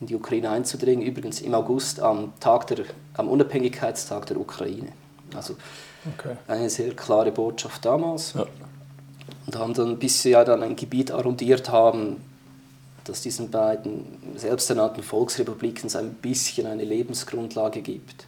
in 0.00 0.06
die 0.06 0.16
Ukraine 0.16 0.50
einzudringen. 0.50 1.04
Übrigens 1.06 1.40
im 1.40 1.54
August 1.54 2.00
am, 2.00 2.32
Tag 2.40 2.66
der, 2.68 2.84
am 3.14 3.28
Unabhängigkeitstag 3.28 4.26
der 4.26 4.38
Ukraine. 4.38 4.88
Also 5.34 5.56
okay. 6.18 6.36
eine 6.48 6.70
sehr 6.70 6.94
klare 6.94 7.30
Botschaft 7.30 7.84
damals. 7.84 8.34
Ja. 8.34 8.46
Und 9.46 9.56
haben 9.56 9.74
dann, 9.74 9.98
bis 9.98 10.22
sie 10.22 10.30
ja 10.30 10.44
dann 10.44 10.62
ein 10.62 10.76
Gebiet 10.76 11.10
arrondiert 11.10 11.70
haben, 11.70 12.16
das 13.04 13.22
diesen 13.22 13.50
beiden 13.50 14.04
selbsternannten 14.36 15.02
Volksrepubliken 15.02 15.88
so 15.88 15.98
ein 15.98 16.14
bisschen 16.14 16.66
eine 16.66 16.84
Lebensgrundlage 16.84 17.80
gibt. 17.80 18.26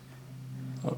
Ja. 0.84 0.92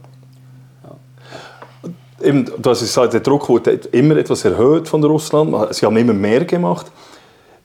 Ja. 0.84 1.90
Eben, 2.26 2.46
du 2.46 2.70
hast 2.70 2.80
gesagt, 2.80 3.12
der 3.12 3.20
Druck 3.20 3.48
wurde 3.48 3.72
immer 3.92 4.16
etwas 4.16 4.44
erhöht 4.44 4.88
von 4.88 5.04
Russland. 5.04 5.74
Sie 5.74 5.84
haben 5.84 5.96
immer 5.96 6.14
mehr 6.14 6.44
gemacht. 6.44 6.90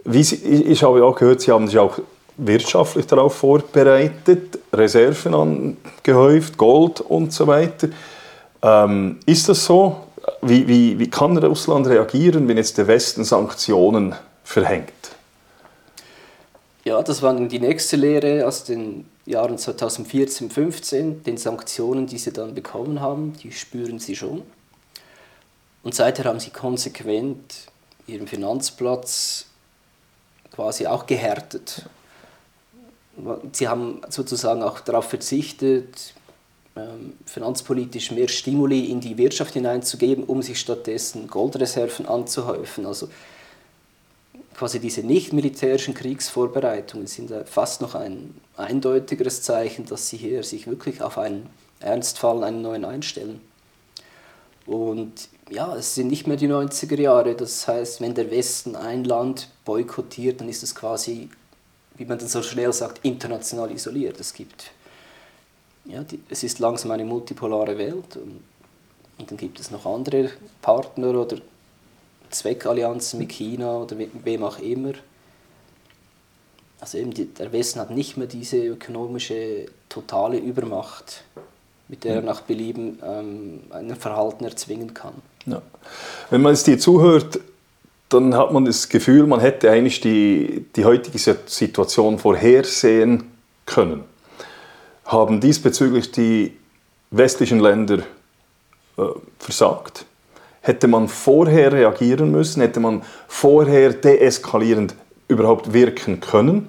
Wie 0.04 0.24
Sie, 0.24 0.36
ich 0.36 0.84
habe 0.84 1.04
auch 1.04 1.16
gehört, 1.16 1.42
Sie 1.42 1.52
haben 1.52 1.68
sich 1.68 1.78
auch 1.78 2.00
wirtschaftlich 2.40 3.06
darauf 3.08 3.36
vorbereitet, 3.36 4.60
Reserven 4.74 5.34
angehäuft, 5.34 6.58
Gold 6.58 7.02
und 7.02 7.34
so 7.34 7.48
weiter. 7.48 7.90
Ähm, 8.62 9.20
ist 9.26 9.50
das 9.50 9.66
so? 9.66 9.98
Wie, 10.42 10.68
wie, 10.68 11.00
wie 11.00 11.10
kann 11.10 11.38
Russland 11.38 11.88
reagieren, 11.88 12.48
wenn 12.48 12.58
jetzt 12.58 12.78
der 12.78 12.88
Westen 12.88 13.24
Sanktionen 13.24 14.16
verhängt? 14.44 14.94
Ja, 16.86 17.02
das 17.02 17.22
war 17.22 17.36
die 17.36 17.60
nächste 17.60 17.98
Lehre 17.98 18.48
aus 18.48 18.64
den 18.64 19.06
Jahren 19.26 19.58
2014, 19.58 20.50
2015. 20.50 21.24
Den 21.24 21.38
Sanktionen, 21.38 22.08
die 22.08 22.18
sie 22.18 22.32
dann 22.32 22.56
bekommen 22.56 23.02
haben, 23.02 23.34
die 23.34 23.52
spüren 23.52 24.00
sie 24.00 24.16
schon. 24.16 24.44
Und 25.84 25.96
seither 25.96 26.26
haben 26.26 26.40
sie 26.40 26.50
konsequent 26.50 27.68
ihren 28.08 28.28
Finanzplatz 28.28 29.46
quasi 30.52 30.88
auch 30.88 31.06
gehärtet. 31.06 31.86
Sie 33.52 33.68
haben 33.68 34.02
sozusagen 34.10 34.64
auch 34.64 34.80
darauf 34.80 35.06
verzichtet, 35.06 36.14
ähm, 36.76 37.14
finanzpolitisch 37.26 38.12
mehr 38.12 38.28
Stimuli 38.28 38.86
in 38.86 39.02
die 39.02 39.18
Wirtschaft 39.18 39.54
hineinzugeben, 39.54 40.24
um 40.24 40.42
sich 40.42 40.60
stattdessen 40.60 41.28
Goldreserven 41.28 42.06
anzuhäufen. 42.06 42.86
Also 42.86 43.10
quasi 44.56 44.80
diese 44.80 45.02
nicht-militärischen 45.02 45.94
Kriegsvorbereitungen 45.94 47.08
sind 47.08 47.32
fast 47.46 47.82
noch 47.82 47.96
ein 47.96 48.36
eindeutigeres 48.58 49.42
Zeichen, 49.42 49.86
dass 49.86 50.10
sie 50.10 50.18
hier 50.18 50.44
sich 50.44 50.68
wirklich 50.68 51.02
auf 51.02 51.18
einen 51.18 51.50
Ernstfall, 51.80 52.44
einen 52.44 52.62
neuen 52.62 52.86
einstellen. 52.86 53.42
Und 54.66 55.30
ja, 55.50 55.76
es 55.76 55.96
sind 55.96 56.10
nicht 56.10 56.28
mehr 56.28 56.38
die 56.38 56.48
90er 56.48 57.00
Jahre. 57.00 57.36
Das 57.36 57.68
heißt, 57.68 58.02
wenn 58.02 58.14
der 58.14 58.30
Westen 58.30 58.76
ein 58.76 59.04
Land 59.04 59.50
boykottiert, 59.66 60.42
dann 60.42 60.50
ist 60.50 60.62
es 60.62 60.76
quasi 60.76 61.30
wie 62.00 62.06
man 62.06 62.18
dann 62.18 62.30
so 62.30 62.42
schnell 62.42 62.72
sagt, 62.72 63.02
international 63.04 63.72
isoliert. 63.72 64.20
Es 64.20 64.34
gibt, 64.34 64.72
ja, 65.84 66.02
die, 66.02 66.22
es 66.30 66.44
ist 66.44 66.60
langsam 66.60 66.92
eine 66.92 67.04
multipolare 67.04 67.78
Welt 67.78 68.16
und, 68.16 68.42
und 69.18 69.30
dann 69.30 69.38
gibt 69.38 69.60
es 69.60 69.70
noch 69.70 69.86
andere 69.86 70.32
Partner 70.62 71.10
oder 71.10 71.38
Zweckallianzen 72.30 73.20
mit 73.20 73.34
China 73.34 73.80
oder 73.80 73.98
wem 73.98 74.44
auch 74.44 74.60
immer. 74.60 74.94
Also 76.80 76.98
eben 76.98 77.14
die, 77.14 77.26
der 77.26 77.52
Westen 77.52 77.82
hat 77.82 77.92
nicht 77.92 78.16
mehr 78.16 78.28
diese 78.28 78.58
ökonomische 78.58 79.66
totale 79.90 80.38
Übermacht, 80.38 81.26
mit 81.90 82.06
der 82.06 82.16
er 82.16 82.22
nach 82.22 82.42
Belieben 82.42 83.00
ähm, 83.04 83.60
ein 83.72 83.94
Verhalten 83.98 84.46
erzwingen 84.46 84.94
kann. 84.94 85.16
Ja. 85.46 85.62
Wenn 86.30 86.42
man 86.42 86.54
es 86.54 86.64
dir 86.64 86.80
zuhört, 86.80 87.40
dann 88.10 88.36
hat 88.36 88.52
man 88.52 88.66
das 88.66 88.90
Gefühl, 88.90 89.28
man 89.28 89.40
hätte 89.40 89.70
eigentlich 89.70 90.02
die, 90.02 90.66
die 90.76 90.84
heutige 90.84 91.18
Situation 91.46 92.18
vorhersehen 92.18 93.32
können. 93.66 94.04
haben 95.06 95.40
diesbezüglich 95.40 96.12
die 96.12 96.58
westlichen 97.12 97.60
Länder 97.60 98.00
äh, 98.98 99.04
versagt? 99.38 100.06
Hätte 100.62 100.88
man 100.88 101.08
vorher 101.08 101.72
reagieren 101.72 102.32
müssen? 102.32 102.62
Hätte 102.62 102.80
man 102.80 103.04
vorher 103.28 103.94
deeskalierend 103.94 104.96
überhaupt 105.28 105.74
wirken 105.74 106.20
können? 106.20 106.68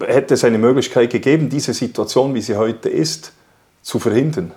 Hätte 0.00 0.34
es 0.34 0.44
eine 0.44 0.58
Möglichkeit 0.58 1.10
gegeben, 1.10 1.48
diese 1.48 1.74
Situation, 1.74 2.34
wie 2.34 2.40
sie 2.40 2.56
heute 2.56 2.88
ist, 2.88 3.32
zu 3.82 3.98
verhindern? 3.98 4.52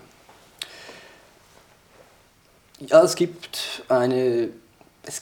Ja, 2.79 3.03
es 3.03 3.15
gibt 3.15 3.83
eine, 3.89 4.50
es, 5.03 5.21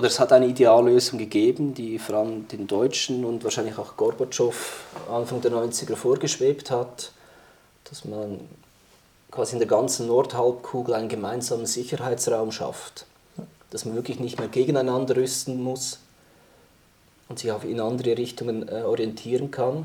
oder 0.00 0.08
es 0.08 0.18
hat 0.18 0.32
eine 0.32 0.46
Ideallösung 0.46 1.18
gegeben, 1.18 1.74
die 1.74 1.98
vor 1.98 2.16
allem 2.16 2.48
den 2.48 2.66
Deutschen 2.66 3.22
und 3.22 3.44
wahrscheinlich 3.44 3.76
auch 3.76 3.98
Gorbatschow 3.98 4.82
Anfang 5.10 5.42
der 5.42 5.52
90er 5.52 5.94
vorgeschwebt 5.94 6.70
hat, 6.70 7.12
dass 7.84 8.06
man 8.06 8.40
quasi 9.30 9.56
in 9.56 9.58
der 9.58 9.68
ganzen 9.68 10.06
Nordhalbkugel 10.06 10.94
einen 10.94 11.10
gemeinsamen 11.10 11.66
Sicherheitsraum 11.66 12.50
schafft, 12.50 13.04
dass 13.68 13.84
man 13.84 13.94
wirklich 13.94 14.18
nicht 14.20 14.38
mehr 14.38 14.48
gegeneinander 14.48 15.16
rüsten 15.16 15.62
muss 15.62 15.98
und 17.28 17.38
sich 17.38 17.52
auch 17.52 17.62
in 17.62 17.78
andere 17.78 18.16
Richtungen 18.16 18.66
äh, 18.70 18.80
orientieren 18.80 19.50
kann. 19.50 19.84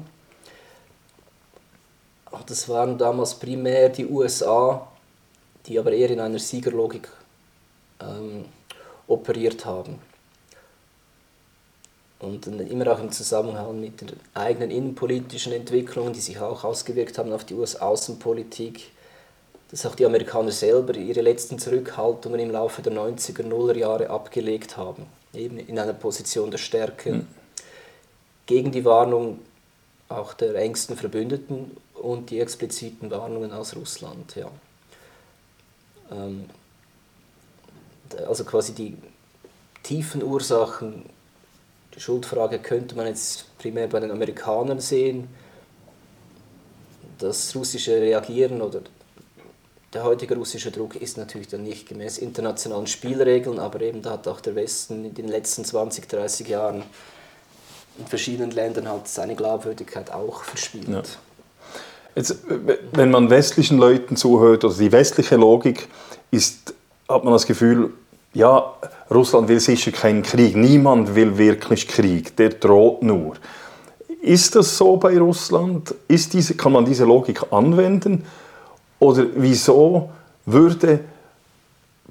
Das 2.45 2.69
waren 2.69 2.97
damals 2.97 3.35
primär 3.35 3.89
die 3.89 4.05
USA, 4.05 4.87
die 5.65 5.77
aber 5.77 5.91
eher 5.91 6.09
in 6.09 6.21
einer 6.21 6.39
Siegerlogik 6.39 7.09
ähm, 7.99 8.45
operiert 9.07 9.65
haben. 9.65 9.99
Und 12.25 12.47
immer 12.47 12.91
auch 12.91 12.99
im 12.99 13.11
Zusammenhang 13.11 13.79
mit 13.79 14.01
den 14.01 14.13
eigenen 14.33 14.71
innenpolitischen 14.71 15.53
Entwicklungen, 15.53 16.11
die 16.11 16.19
sich 16.19 16.39
auch 16.39 16.63
ausgewirkt 16.63 17.17
haben 17.19 17.31
auf 17.31 17.43
die 17.43 17.53
US-Außenpolitik, 17.53 18.91
dass 19.69 19.85
auch 19.85 19.93
die 19.95 20.05
Amerikaner 20.05 20.51
selber 20.51 20.95
ihre 20.95 21.21
letzten 21.21 21.59
Zurückhaltungen 21.59 22.39
im 22.39 22.51
Laufe 22.51 22.81
der 22.81 22.93
90er, 22.93 23.43
Nuller 23.43 23.75
Jahre 23.75 24.09
abgelegt 24.09 24.75
haben, 24.75 25.05
eben 25.33 25.57
in 25.57 25.77
einer 25.77 25.93
Position 25.93 26.49
der 26.49 26.57
Stärke, 26.57 27.13
mhm. 27.13 27.27
gegen 28.47 28.71
die 28.71 28.85
Warnung 28.85 29.39
auch 30.09 30.33
der 30.33 30.55
engsten 30.55 30.97
Verbündeten 30.97 31.77
und 31.93 32.29
die 32.31 32.39
expliziten 32.39 33.11
Warnungen 33.11 33.51
aus 33.51 33.75
Russland. 33.75 34.35
Ja. 34.35 34.49
Ähm, 36.11 36.45
also 38.27 38.43
quasi 38.45 38.73
die 38.73 38.97
tiefen 39.83 40.23
Ursachen, 40.23 41.05
die 41.95 42.01
Schuldfrage 42.01 42.59
könnte 42.59 42.95
man 42.95 43.07
jetzt 43.07 43.57
primär 43.57 43.87
bei 43.87 43.99
den 43.99 44.11
Amerikanern 44.11 44.79
sehen. 44.79 45.27
Das 47.17 47.55
russische 47.55 47.93
Reagieren 47.93 48.61
oder 48.61 48.81
der 49.93 50.03
heutige 50.03 50.35
russische 50.35 50.71
Druck 50.71 50.95
ist 50.97 51.17
natürlich 51.17 51.47
dann 51.47 51.63
nicht 51.63 51.87
gemäß 51.87 52.17
internationalen 52.17 52.85
Spielregeln, 52.85 53.59
aber 53.59 53.79
eben 53.81 54.01
da 54.01 54.11
hat 54.11 54.27
auch 54.27 54.41
der 54.41 54.55
Westen 54.55 55.05
in 55.05 55.13
den 55.13 55.29
letzten 55.29 55.63
20, 55.63 56.09
30 56.09 56.49
Jahren 56.49 56.83
in 57.97 58.05
verschiedenen 58.07 58.51
Ländern 58.51 58.89
halt 58.89 59.07
seine 59.07 59.35
Glaubwürdigkeit 59.35 60.11
auch 60.11 60.43
verspielt. 60.43 60.89
Ja. 60.89 61.01
Jetzt, 62.15 62.39
wenn 62.91 63.11
man 63.11 63.29
westlichen 63.29 63.77
Leuten 63.77 64.17
zuhört, 64.17 64.65
also 64.65 64.81
die 64.81 64.91
westliche 64.91 65.37
Logik 65.37 65.87
ist, 66.31 66.73
hat 67.07 67.23
man 67.23 67.31
das 67.31 67.45
Gefühl, 67.45 67.93
ja, 68.35 68.73
Russland 69.09 69.47
will 69.47 69.59
sicher 69.59 69.91
keinen 69.91 70.21
Krieg, 70.21 70.55
niemand 70.55 71.15
will 71.15 71.37
wirklich 71.37 71.87
Krieg, 71.87 72.35
der 72.35 72.49
droht 72.49 73.01
nur. 73.01 73.35
Ist 74.21 74.55
das 74.55 74.77
so 74.77 74.97
bei 74.97 75.17
Russland? 75.17 75.95
Ist 76.07 76.33
diese, 76.33 76.55
kann 76.55 76.73
man 76.73 76.85
diese 76.85 77.05
Logik 77.05 77.41
anwenden? 77.51 78.25
Oder 78.99 79.25
wieso 79.35 80.09
würde 80.45 80.99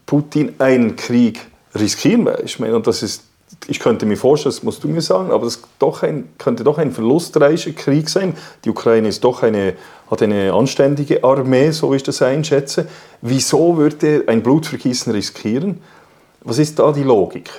Putin 0.07 0.55
einen 0.59 0.97
Krieg 0.97 1.41
riskieren? 1.75 2.29
Ich 2.45 2.59
meine, 2.59 2.81
das 2.81 3.03
ist, 3.03 3.25
ich 3.67 3.81
könnte 3.81 4.07
mir 4.07 4.17
vorstellen, 4.17 4.55
das 4.55 4.63
musst 4.63 4.83
du 4.83 4.89
mir 4.89 5.03
sagen, 5.03 5.31
aber 5.31 5.45
das 5.45 5.61
doch 5.79 6.03
ein, 6.03 6.29
könnte 6.39 6.65
doch 6.65 6.79
ein 6.79 6.93
verlustreicher 6.93 7.73
Krieg 7.73 8.09
sein. 8.09 8.35
Die 8.65 8.71
Ukraine 8.71 9.09
ist 9.09 9.25
doch 9.25 9.43
eine, 9.43 9.75
hat 10.11 10.23
eine 10.23 10.55
anständige 10.55 11.23
Armee, 11.23 11.71
so 11.73 11.93
wie 11.93 11.97
ich 11.97 12.03
das 12.03 12.23
einschätze. 12.23 12.89
Wieso 13.21 13.77
würde 13.77 14.25
er 14.25 14.29
ein 14.29 14.43
Blutvergießen 14.43 15.13
riskieren? 15.13 15.81
Was 16.47 16.59
ist 16.59 16.79
da 16.79 16.93
die 16.93 17.03
Logik? 17.03 17.51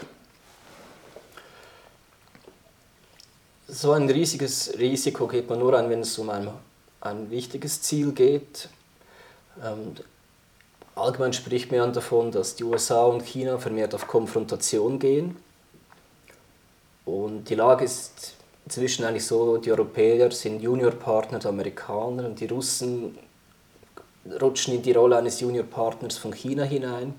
So 3.68 3.94
ein 3.94 4.08
riesiges 4.08 4.78
Risiko 4.78 5.26
geht 5.26 5.50
man 5.50 5.58
nur 5.58 5.76
ein, 5.76 5.90
wenn 5.90 6.02
es 6.02 6.16
um 6.20 6.30
ein, 6.30 6.48
ein 7.02 7.32
wichtiges 7.32 7.82
Ziel 7.82 8.12
geht. 8.12 8.70
Ähm, 9.64 9.96
allgemein 10.94 11.34
spricht 11.34 11.72
man 11.72 11.94
davon, 11.94 12.32
dass 12.32 12.56
die 12.56 12.64
USA 12.64 13.06
und 13.06 13.24
China 13.24 13.58
vermehrt 13.58 13.96
auf 13.96 14.06
Konfrontation 14.06 15.00
gehen. 15.00 15.36
Und 17.06 17.46
die 17.50 17.56
Lage 17.56 17.86
ist 17.86 18.36
inzwischen 18.66 19.04
eigentlich 19.04 19.26
so, 19.26 19.58
die 19.58 19.72
Europäer 19.72 20.30
sind 20.30 20.62
Juniorpartner 20.62 21.40
der 21.40 21.50
Amerikaner 21.50 22.28
und 22.28 22.40
die 22.40 22.46
Russen 22.46 23.18
rutschen 24.40 24.76
in 24.76 24.84
die 24.84 24.92
Rolle 24.92 25.18
eines 25.18 25.40
Juniorpartners 25.40 26.20
von 26.20 26.34
China 26.34 26.62
hinein. 26.62 27.16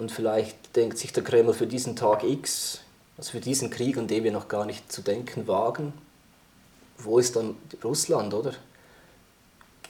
Und 0.00 0.10
vielleicht 0.10 0.74
denkt 0.74 0.98
sich 0.98 1.12
der 1.12 1.22
Kreml 1.22 1.54
für 1.54 1.68
diesen 1.68 1.94
Tag 1.94 2.24
X, 2.24 2.80
also 3.16 3.30
für 3.30 3.40
diesen 3.40 3.70
Krieg, 3.70 3.96
an 3.96 4.08
dem 4.08 4.24
wir 4.24 4.32
noch 4.32 4.48
gar 4.48 4.64
nicht 4.64 4.90
zu 4.90 5.02
denken 5.02 5.46
wagen, 5.46 5.92
wo 6.98 7.18
ist 7.18 7.36
dann 7.36 7.54
Russland, 7.84 8.34
oder? 8.34 8.54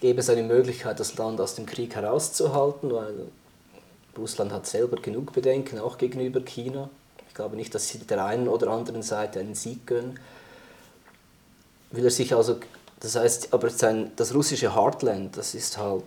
gäbe 0.01 0.21
es 0.21 0.31
eine 0.31 0.43
Möglichkeit, 0.43 0.99
das 0.99 1.17
Land 1.19 1.41
aus 1.41 1.55
dem 1.55 1.67
Krieg 1.67 1.95
herauszuhalten, 1.95 2.91
weil 2.91 3.27
Russland 4.17 4.51
hat 4.51 4.67
selber 4.67 5.01
genug 5.01 5.33
Bedenken, 5.33 5.79
auch 5.79 5.99
gegenüber 5.99 6.41
China. 6.41 6.89
Ich 7.29 7.35
glaube 7.35 7.57
nicht, 7.57 7.75
dass 7.75 7.89
sie 7.89 7.99
der 7.99 8.25
einen 8.25 8.49
oder 8.49 8.69
anderen 8.71 9.03
Seite 9.03 9.41
einen 9.41 9.55
Sieg 9.55 9.87
gönnen. 9.87 10.19
Will 11.91 12.05
er 12.05 12.11
sich 12.11 12.35
also, 12.35 12.59
das 13.01 13.15
heißt, 13.15 13.53
aber 13.53 13.71
sein, 13.71 14.13
das 14.17 14.35
russische 14.35 14.75
Heartland, 14.75 15.37
das 15.37 15.55
ist 15.55 15.79
halt 15.79 16.05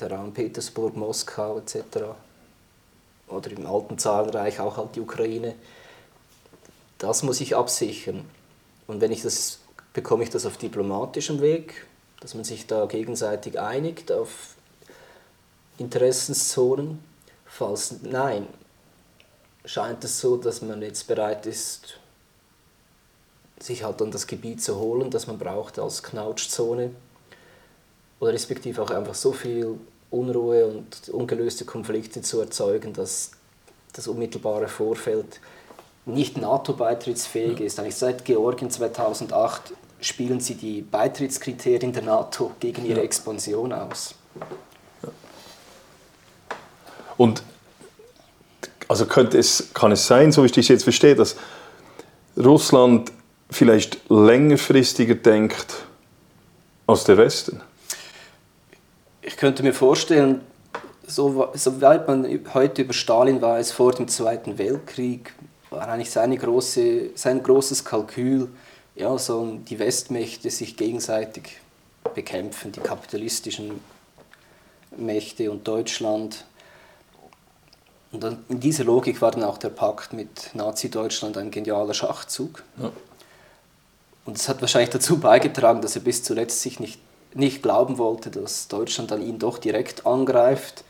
der 0.00 0.10
Raum 0.10 0.32
Petersburg, 0.32 0.96
Moskau 0.96 1.58
etc. 1.58 2.14
Oder 3.34 3.50
im 3.50 3.66
alten 3.66 3.98
Zarenreich 3.98 4.60
auch 4.60 4.76
halt 4.76 4.96
die 4.96 5.00
Ukraine. 5.00 5.54
Das 6.98 7.22
muss 7.22 7.40
ich 7.40 7.56
absichern. 7.56 8.24
Und 8.86 9.00
wenn 9.00 9.12
ich 9.12 9.22
das, 9.22 9.58
bekomme 9.92 10.24
ich 10.24 10.30
das 10.30 10.46
auf 10.46 10.56
diplomatischem 10.56 11.40
Weg, 11.40 11.86
dass 12.20 12.34
man 12.34 12.44
sich 12.44 12.66
da 12.66 12.86
gegenseitig 12.86 13.60
einigt 13.60 14.10
auf 14.12 14.54
Interessenszonen. 15.78 17.02
Falls 17.44 17.96
nein, 18.02 18.46
scheint 19.64 20.04
es 20.04 20.20
so, 20.20 20.36
dass 20.36 20.62
man 20.62 20.82
jetzt 20.82 21.06
bereit 21.06 21.46
ist, 21.46 21.98
sich 23.58 23.84
halt 23.84 24.00
dann 24.00 24.10
das 24.10 24.26
Gebiet 24.26 24.62
zu 24.62 24.78
holen, 24.78 25.10
das 25.10 25.26
man 25.26 25.38
braucht 25.38 25.78
als 25.78 26.02
Knautschzone. 26.02 26.90
Oder 28.20 28.32
respektive 28.32 28.82
auch 28.82 28.90
einfach 28.90 29.14
so 29.14 29.32
viel 29.32 29.78
Unruhe 30.14 30.66
und 30.66 31.08
ungelöste 31.10 31.64
Konflikte 31.64 32.22
zu 32.22 32.40
erzeugen, 32.40 32.92
dass 32.92 33.32
das 33.92 34.08
unmittelbare 34.08 34.68
Vorfeld 34.68 35.40
nicht 36.06 36.36
NATO-beitrittsfähig 36.36 37.60
ist. 37.60 37.78
Eigentlich 37.78 37.96
seit 37.96 38.24
Georgien 38.24 38.70
2008 38.70 39.72
spielen 40.00 40.40
sie 40.40 40.54
die 40.54 40.82
Beitrittskriterien 40.82 41.92
der 41.92 42.02
NATO 42.02 42.52
gegen 42.60 42.84
ihre 42.84 42.98
ja. 42.98 43.04
Expansion 43.04 43.72
aus. 43.72 44.14
Und 47.16 47.42
also 48.88 49.06
könnte 49.06 49.38
es, 49.38 49.72
kann 49.72 49.92
es 49.92 50.06
sein, 50.06 50.30
so 50.30 50.42
wie 50.42 50.46
ich 50.46 50.52
das 50.52 50.68
jetzt 50.68 50.84
verstehe, 50.84 51.14
dass 51.14 51.36
Russland 52.36 53.12
vielleicht 53.50 53.98
längerfristiger 54.10 55.14
denkt 55.14 55.74
als 56.86 57.04
der 57.04 57.16
Westen? 57.16 57.62
Ich 59.34 59.40
könnte 59.40 59.64
mir 59.64 59.74
vorstellen, 59.74 60.42
so, 61.08 61.48
soweit 61.54 62.06
man 62.06 62.24
heute 62.54 62.82
über 62.82 62.92
Stalin 62.92 63.42
weiß, 63.42 63.72
vor 63.72 63.90
dem 63.90 64.06
Zweiten 64.06 64.58
Weltkrieg, 64.58 65.34
war 65.70 65.88
eigentlich 65.88 66.12
seine 66.12 66.38
große, 66.38 67.10
sein 67.16 67.42
großes 67.42 67.84
Kalkül, 67.84 68.48
ja, 68.94 69.18
so 69.18 69.58
die 69.68 69.80
Westmächte 69.80 70.50
sich 70.50 70.76
gegenseitig 70.76 71.58
bekämpfen, 72.14 72.70
die 72.70 72.78
kapitalistischen 72.78 73.80
Mächte 74.96 75.50
und 75.50 75.66
Deutschland. 75.66 76.44
Und 78.12 78.22
dann, 78.22 78.44
in 78.48 78.60
dieser 78.60 78.84
Logik 78.84 79.20
war 79.20 79.32
dann 79.32 79.42
auch 79.42 79.58
der 79.58 79.70
Pakt 79.70 80.12
mit 80.12 80.54
Nazi-Deutschland 80.54 81.36
ein 81.38 81.50
genialer 81.50 81.92
Schachzug. 81.92 82.62
Ja. 82.80 82.92
Und 84.26 84.36
es 84.36 84.48
hat 84.48 84.60
wahrscheinlich 84.60 84.90
dazu 84.90 85.18
beigetragen, 85.18 85.82
dass 85.82 85.96
er 85.96 86.02
bis 86.02 86.22
zuletzt 86.22 86.62
sich 86.62 86.78
nicht, 86.78 87.00
nicht 87.34 87.62
glauben 87.62 87.98
wollte, 87.98 88.30
dass 88.30 88.68
Deutschland 88.68 89.10
dann 89.10 89.22
ihn 89.22 89.38
doch 89.38 89.58
direkt 89.58 90.06
angreift, 90.06 90.84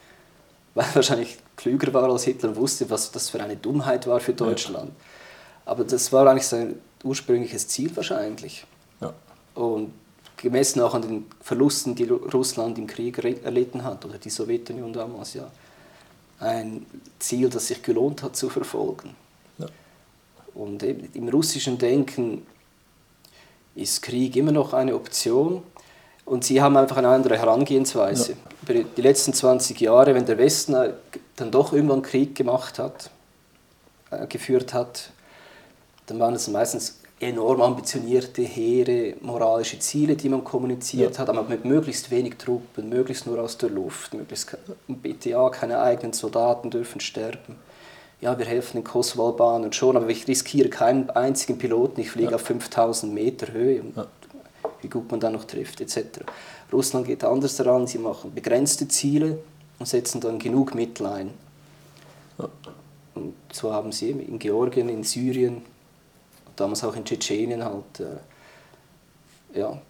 weil 0.74 0.86
er 0.86 0.94
wahrscheinlich 0.96 1.38
klüger 1.56 1.92
war 1.94 2.10
als 2.10 2.24
Hitler 2.24 2.50
und 2.50 2.56
wusste, 2.56 2.90
was 2.90 3.12
das 3.12 3.30
für 3.30 3.42
eine 3.42 3.56
Dummheit 3.56 4.06
war 4.06 4.20
für 4.20 4.34
Deutschland. 4.34 4.88
Ja. 4.88 5.70
Aber 5.72 5.84
das 5.84 6.12
war 6.12 6.26
eigentlich 6.26 6.46
sein 6.46 6.78
ursprüngliches 7.02 7.68
Ziel 7.68 7.94
wahrscheinlich. 7.96 8.66
Ja. 9.00 9.12
Und 9.54 9.92
gemessen 10.36 10.80
auch 10.80 10.94
an 10.94 11.02
den 11.02 11.26
Verlusten, 11.40 11.94
die 11.94 12.04
Russland 12.04 12.76
im 12.78 12.86
Krieg 12.86 13.18
erlitten 13.18 13.84
hat, 13.84 14.04
oder 14.04 14.18
die 14.18 14.30
Sowjetunion 14.30 14.92
damals, 14.92 15.34
ja, 15.34 15.50
ein 16.40 16.84
Ziel, 17.18 17.48
das 17.48 17.68
sich 17.68 17.82
gelohnt 17.82 18.22
hat 18.22 18.36
zu 18.36 18.50
verfolgen. 18.50 19.14
Ja. 19.58 19.66
Und 20.54 20.82
im 20.82 21.28
russischen 21.28 21.78
Denken 21.78 22.46
ist 23.74 24.02
Krieg 24.02 24.36
immer 24.36 24.52
noch 24.52 24.72
eine 24.72 24.94
Option 24.94 25.62
und 26.24 26.44
sie 26.44 26.60
haben 26.62 26.76
einfach 26.76 26.96
eine 26.96 27.08
andere 27.08 27.38
Herangehensweise. 27.38 28.32
Ja. 28.32 28.38
Über 28.62 28.84
die 28.84 29.02
letzten 29.02 29.34
20 29.34 29.80
Jahre, 29.80 30.14
wenn 30.14 30.24
der 30.24 30.38
Westen 30.38 30.74
dann 31.36 31.50
doch 31.50 31.72
irgendwann 31.72 32.02
Krieg 32.02 32.34
gemacht 32.34 32.78
hat, 32.78 33.10
äh, 34.10 34.26
geführt 34.26 34.72
hat, 34.72 35.10
dann 36.06 36.18
waren 36.18 36.34
es 36.34 36.48
meistens 36.48 37.00
enorm 37.20 37.62
ambitionierte, 37.62 38.42
hehre 38.42 39.14
moralische 39.20 39.78
Ziele, 39.78 40.16
die 40.16 40.28
man 40.28 40.44
kommuniziert 40.44 41.14
ja. 41.14 41.20
hat, 41.20 41.28
aber 41.28 41.44
mit 41.44 41.64
möglichst 41.64 42.10
wenig 42.10 42.36
Truppen, 42.36 42.88
möglichst 42.88 43.26
nur 43.26 43.38
aus 43.38 43.56
der 43.56 43.70
Luft, 43.70 44.14
möglichst 44.14 44.56
BTA, 44.88 45.48
keine 45.50 45.80
eigenen 45.80 46.12
Soldaten 46.12 46.70
dürfen 46.70 47.00
sterben. 47.00 47.56
Ja, 48.20 48.38
wir 48.38 48.46
helfen 48.46 48.78
den 48.78 48.84
Kosovo-Albanern 48.84 49.72
schon, 49.72 49.96
aber 49.96 50.08
ich 50.08 50.26
riskiere 50.26 50.70
keinen 50.70 51.10
einzigen 51.10 51.58
Piloten, 51.58 52.00
ich 52.00 52.10
fliege 52.10 52.30
ja. 52.30 52.36
auf 52.36 52.42
5000 52.42 53.12
Meter 53.12 53.52
Höhe 53.52 53.82
und 53.82 53.96
ja. 53.96 54.06
Wie 54.84 54.88
gut 54.88 55.10
man 55.10 55.18
dann 55.18 55.32
noch 55.32 55.44
trifft, 55.44 55.80
etc. 55.80 56.20
Russland 56.72 57.06
geht 57.06 57.24
anders 57.24 57.56
daran, 57.56 57.86
sie 57.86 57.98
machen 57.98 58.32
begrenzte 58.34 58.86
Ziele 58.86 59.38
und 59.78 59.86
setzen 59.86 60.20
dann 60.20 60.38
genug 60.38 60.74
Mittel 60.74 61.06
ein. 61.06 61.30
Und 63.14 63.34
so 63.52 63.72
haben 63.72 63.92
sie 63.92 64.10
in 64.10 64.38
Georgien, 64.38 64.88
in 64.88 65.02
Syrien, 65.02 65.62
damals 66.56 66.84
auch 66.84 66.94
in 66.94 67.04
Tschetschenien 67.04 67.64
halt, 67.64 68.00
äh, 68.00 69.58
ja. 69.58 69.80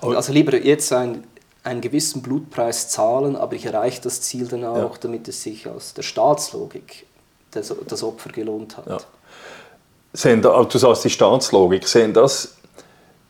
Also 0.00 0.32
lieber 0.32 0.56
jetzt 0.56 0.92
ein, 0.92 1.24
einen 1.62 1.80
gewissen 1.80 2.22
Blutpreis 2.22 2.88
zahlen, 2.88 3.36
aber 3.36 3.54
ich 3.54 3.64
erreiche 3.64 4.02
das 4.02 4.20
Ziel 4.20 4.48
dann 4.48 4.64
auch, 4.64 4.94
ja. 4.94 4.98
damit 5.00 5.28
es 5.28 5.42
sich 5.42 5.68
aus 5.68 5.94
der 5.94 6.02
Staatslogik 6.02 7.06
das, 7.52 7.72
das 7.86 8.02
Opfer 8.02 8.30
gelohnt 8.30 8.76
hat. 8.76 8.86
Ja. 8.86 8.98
Sehen 10.14 10.42
da, 10.42 10.62
du 10.62 10.78
sagst 10.78 11.04
die 11.04 11.10
Staatslogik, 11.10 11.86
sehen 11.86 12.12
das 12.12 12.56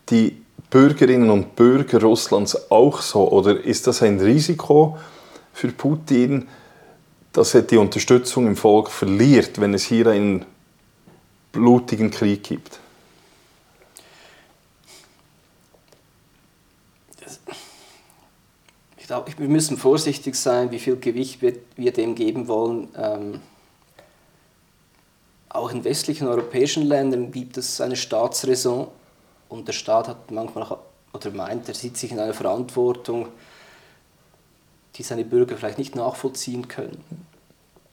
die 0.09 0.42
Bürgerinnen 0.73 1.29
und 1.29 1.55
Bürger 1.55 2.01
Russlands 2.01 2.71
auch 2.71 3.03
so? 3.03 3.31
Oder 3.31 3.63
ist 3.63 3.87
das 3.87 4.03
ein 4.03 4.19
Risiko 4.19 4.97
für 5.53 5.69
Putin, 5.69 6.49
dass 7.35 7.55
er 7.55 7.61
die 7.61 7.77
Unterstützung 7.77 8.47
im 8.47 8.57
Volk 8.57 8.91
verliert, 8.91 9.61
wenn 9.61 9.75
es 9.75 9.85
hier 9.85 10.07
einen 10.07 10.47
blutigen 11.53 12.11
Krieg 12.11 12.43
gibt? 12.43 12.81
Ich 18.97 19.07
glaube, 19.07 19.31
wir 19.37 19.49
müssen 19.49 19.77
vorsichtig 19.77 20.37
sein, 20.37 20.71
wie 20.71 20.79
viel 20.79 20.97
Gewicht 20.97 21.43
wir, 21.43 21.53
wir 21.77 21.93
dem 21.93 22.15
geben 22.15 22.49
wollen. 22.49 22.89
Ähm, 22.97 23.41
auch 25.51 25.71
in 25.71 25.85
westlichen 25.85 26.29
europäischen 26.29 26.85
Ländern 26.85 27.31
gibt 27.31 27.59
es 27.59 27.83
eine 27.83 27.97
Staatsräson 27.97 28.87
und 29.53 29.69
der 29.69 29.75
Staat 29.75 30.09
hat 30.09 30.31
manchmal 30.31 30.79
oder 31.12 31.31
meint, 31.31 31.69
er 31.69 31.75
sieht 31.75 31.99
sich 31.99 32.11
in 32.11 32.19
einer 32.19 32.33
Verantwortung, 32.33 33.29
die 34.95 35.03
seine 35.03 35.27
Bürger 35.27 35.59
vielleicht 35.59 35.77
nicht 35.77 35.95
nachvollziehen 35.95 36.69
können. 36.69 37.05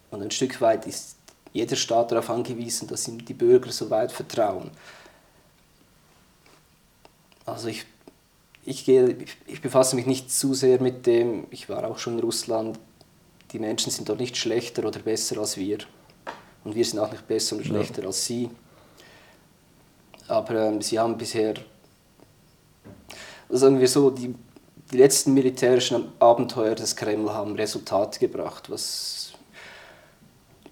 Und 0.10 0.22
ein 0.22 0.32
Stück 0.32 0.62
weit 0.62 0.88
ist 0.88 1.18
jeder 1.52 1.76
Staat 1.76 2.12
darauf 2.12 2.30
angewiesen, 2.30 2.88
dass 2.88 3.08
ihm 3.10 3.26
die 3.26 3.34
Bürger 3.34 3.72
so 3.74 3.90
weit 3.90 4.14
vertrauen. 4.14 4.72
Also 7.46 7.68
ich, 7.68 7.86
ich, 8.64 8.86
gehe, 8.86 9.18
ich 9.46 9.62
befasse 9.62 9.98
mich 9.98 10.06
nicht 10.06 10.32
zu 10.32 10.54
sehr 10.54 10.82
mit 10.82 11.06
dem, 11.06 11.46
ich 11.52 11.68
war 11.68 11.86
auch 11.86 11.98
schon 11.98 12.14
in 12.14 12.20
Russland, 12.22 12.80
die 13.52 13.60
Menschen 13.60 13.92
sind 13.92 14.08
dort 14.08 14.20
nicht 14.20 14.38
schlechter 14.38 14.86
oder 14.86 15.00
besser 15.00 15.40
als 15.40 15.58
wir. 15.58 15.80
Und 16.64 16.76
wir 16.76 16.86
sind 16.86 17.00
auch 17.00 17.12
nicht 17.12 17.28
besser 17.28 17.58
oder 17.58 17.66
schlechter 17.66 18.02
ja. 18.02 18.08
als 18.08 18.26
sie. 18.26 18.50
Aber 20.30 20.56
ähm, 20.56 20.82
sie 20.82 21.00
haben 21.00 21.18
bisher, 21.18 21.56
sagen 23.50 23.80
wir 23.80 23.88
so, 23.88 24.12
die, 24.12 24.36
die 24.92 24.98
letzten 24.98 25.34
militärischen 25.34 26.12
Abenteuer 26.20 26.76
des 26.76 26.96
Kreml 26.96 27.34
haben 27.34 27.56
Resultate 27.56 28.20
gebracht, 28.20 28.70
was 28.70 29.34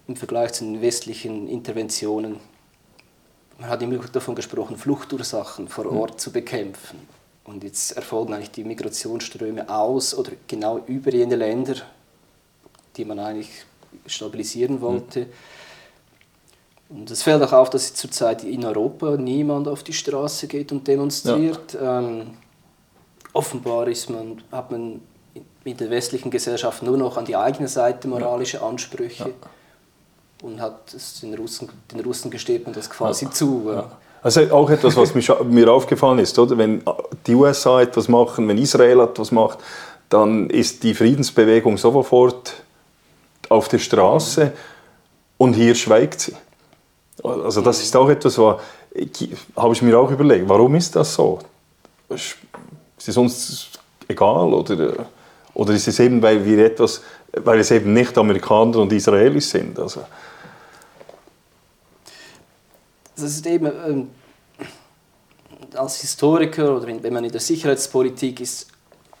im 0.06 0.14
Vergleich 0.14 0.52
zu 0.52 0.64
den 0.64 0.80
westlichen 0.80 1.48
Interventionen. 1.48 2.36
Man 3.58 3.68
hat 3.68 3.82
immer 3.82 3.98
davon 3.98 4.36
gesprochen, 4.36 4.76
Fluchtursachen 4.76 5.68
vor 5.68 5.86
Ort 5.90 6.14
mhm. 6.14 6.18
zu 6.18 6.32
bekämpfen. 6.32 7.00
Und 7.42 7.64
jetzt 7.64 7.92
erfolgen 7.92 8.34
eigentlich 8.34 8.52
die 8.52 8.62
Migrationsströme 8.62 9.68
aus 9.68 10.14
oder 10.14 10.32
genau 10.46 10.78
über 10.86 11.12
jene 11.12 11.34
Länder, 11.34 11.74
die 12.96 13.04
man 13.04 13.18
eigentlich 13.18 13.50
stabilisieren 14.06 14.76
mhm. 14.76 14.80
wollte. 14.82 15.20
Mhm. 15.22 15.32
Und 16.88 17.10
es 17.10 17.22
fällt 17.22 17.42
auch 17.42 17.52
auf, 17.52 17.70
dass 17.70 17.94
zurzeit 17.94 18.44
in 18.44 18.64
Europa 18.64 19.16
niemand 19.16 19.68
auf 19.68 19.82
die 19.82 19.92
Straße 19.92 20.46
geht 20.48 20.72
und 20.72 20.88
demonstriert. 20.88 21.74
Ja. 21.74 22.00
Ähm, 22.00 22.28
offenbar 23.32 23.88
ist 23.88 24.08
man, 24.08 24.42
hat 24.50 24.70
man 24.70 25.00
in 25.64 25.76
der 25.76 25.90
westlichen 25.90 26.30
Gesellschaft 26.30 26.82
nur 26.82 26.96
noch 26.96 27.18
an 27.18 27.26
die 27.26 27.36
eigene 27.36 27.68
Seite 27.68 28.08
moralische 28.08 28.62
Ansprüche. 28.62 29.24
Ja 29.24 29.48
und 30.42 30.60
hat 30.60 30.94
es 30.94 31.20
den 31.20 31.34
Russen, 31.34 31.68
den 31.92 32.00
Russen 32.00 32.30
gesteht 32.30 32.64
man 32.64 32.74
das 32.74 32.88
quasi 32.88 33.26
ja. 33.26 33.30
zu. 33.30 33.70
Ja. 33.72 33.90
Also 34.22 34.40
auch 34.52 34.68
etwas, 34.70 34.96
was 34.96 35.14
mir 35.14 35.72
aufgefallen 35.72 36.18
ist, 36.18 36.38
oder? 36.38 36.58
wenn 36.58 36.82
die 37.26 37.34
USA 37.34 37.80
etwas 37.80 38.08
machen, 38.08 38.48
wenn 38.48 38.58
Israel 38.58 39.00
etwas 39.00 39.30
macht, 39.30 39.58
dann 40.08 40.50
ist 40.50 40.82
die 40.82 40.94
Friedensbewegung 40.94 41.78
sofort 41.78 42.54
auf 43.48 43.68
der 43.68 43.78
Straße 43.78 44.52
und 45.38 45.54
hier 45.54 45.74
schweigt 45.74 46.20
sie. 46.20 46.36
Also 47.22 47.60
das 47.60 47.82
ist 47.82 47.96
auch 47.96 48.08
etwas, 48.08 48.38
was 48.38 48.60
habe 49.56 49.72
ich 49.72 49.82
mir 49.82 49.98
auch 49.98 50.10
überlegt, 50.10 50.48
warum 50.48 50.74
ist 50.76 50.94
das 50.94 51.14
so? 51.14 51.38
Ist 52.08 52.36
es 53.06 53.16
uns 53.16 53.70
egal 54.06 54.52
oder, 54.54 55.06
oder 55.54 55.72
ist 55.72 55.88
es 55.88 55.98
eben, 55.98 56.22
weil 56.22 56.44
wir 56.44 56.64
etwas, 56.64 57.02
weil 57.32 57.60
es 57.60 57.70
eben 57.70 57.92
nicht 57.92 58.16
Amerikaner 58.16 58.78
und 58.78 58.92
Israelis 58.92 59.50
sind? 59.50 59.78
Also, 59.78 60.02
das 63.16 63.24
ist 63.24 63.46
eben 63.46 63.66
ähm, 63.66 64.10
als 65.74 66.00
Historiker 66.00 66.76
oder 66.76 66.86
wenn 66.86 67.12
man 67.12 67.24
in 67.24 67.32
der 67.32 67.40
Sicherheitspolitik 67.40 68.40
ist, 68.40 68.68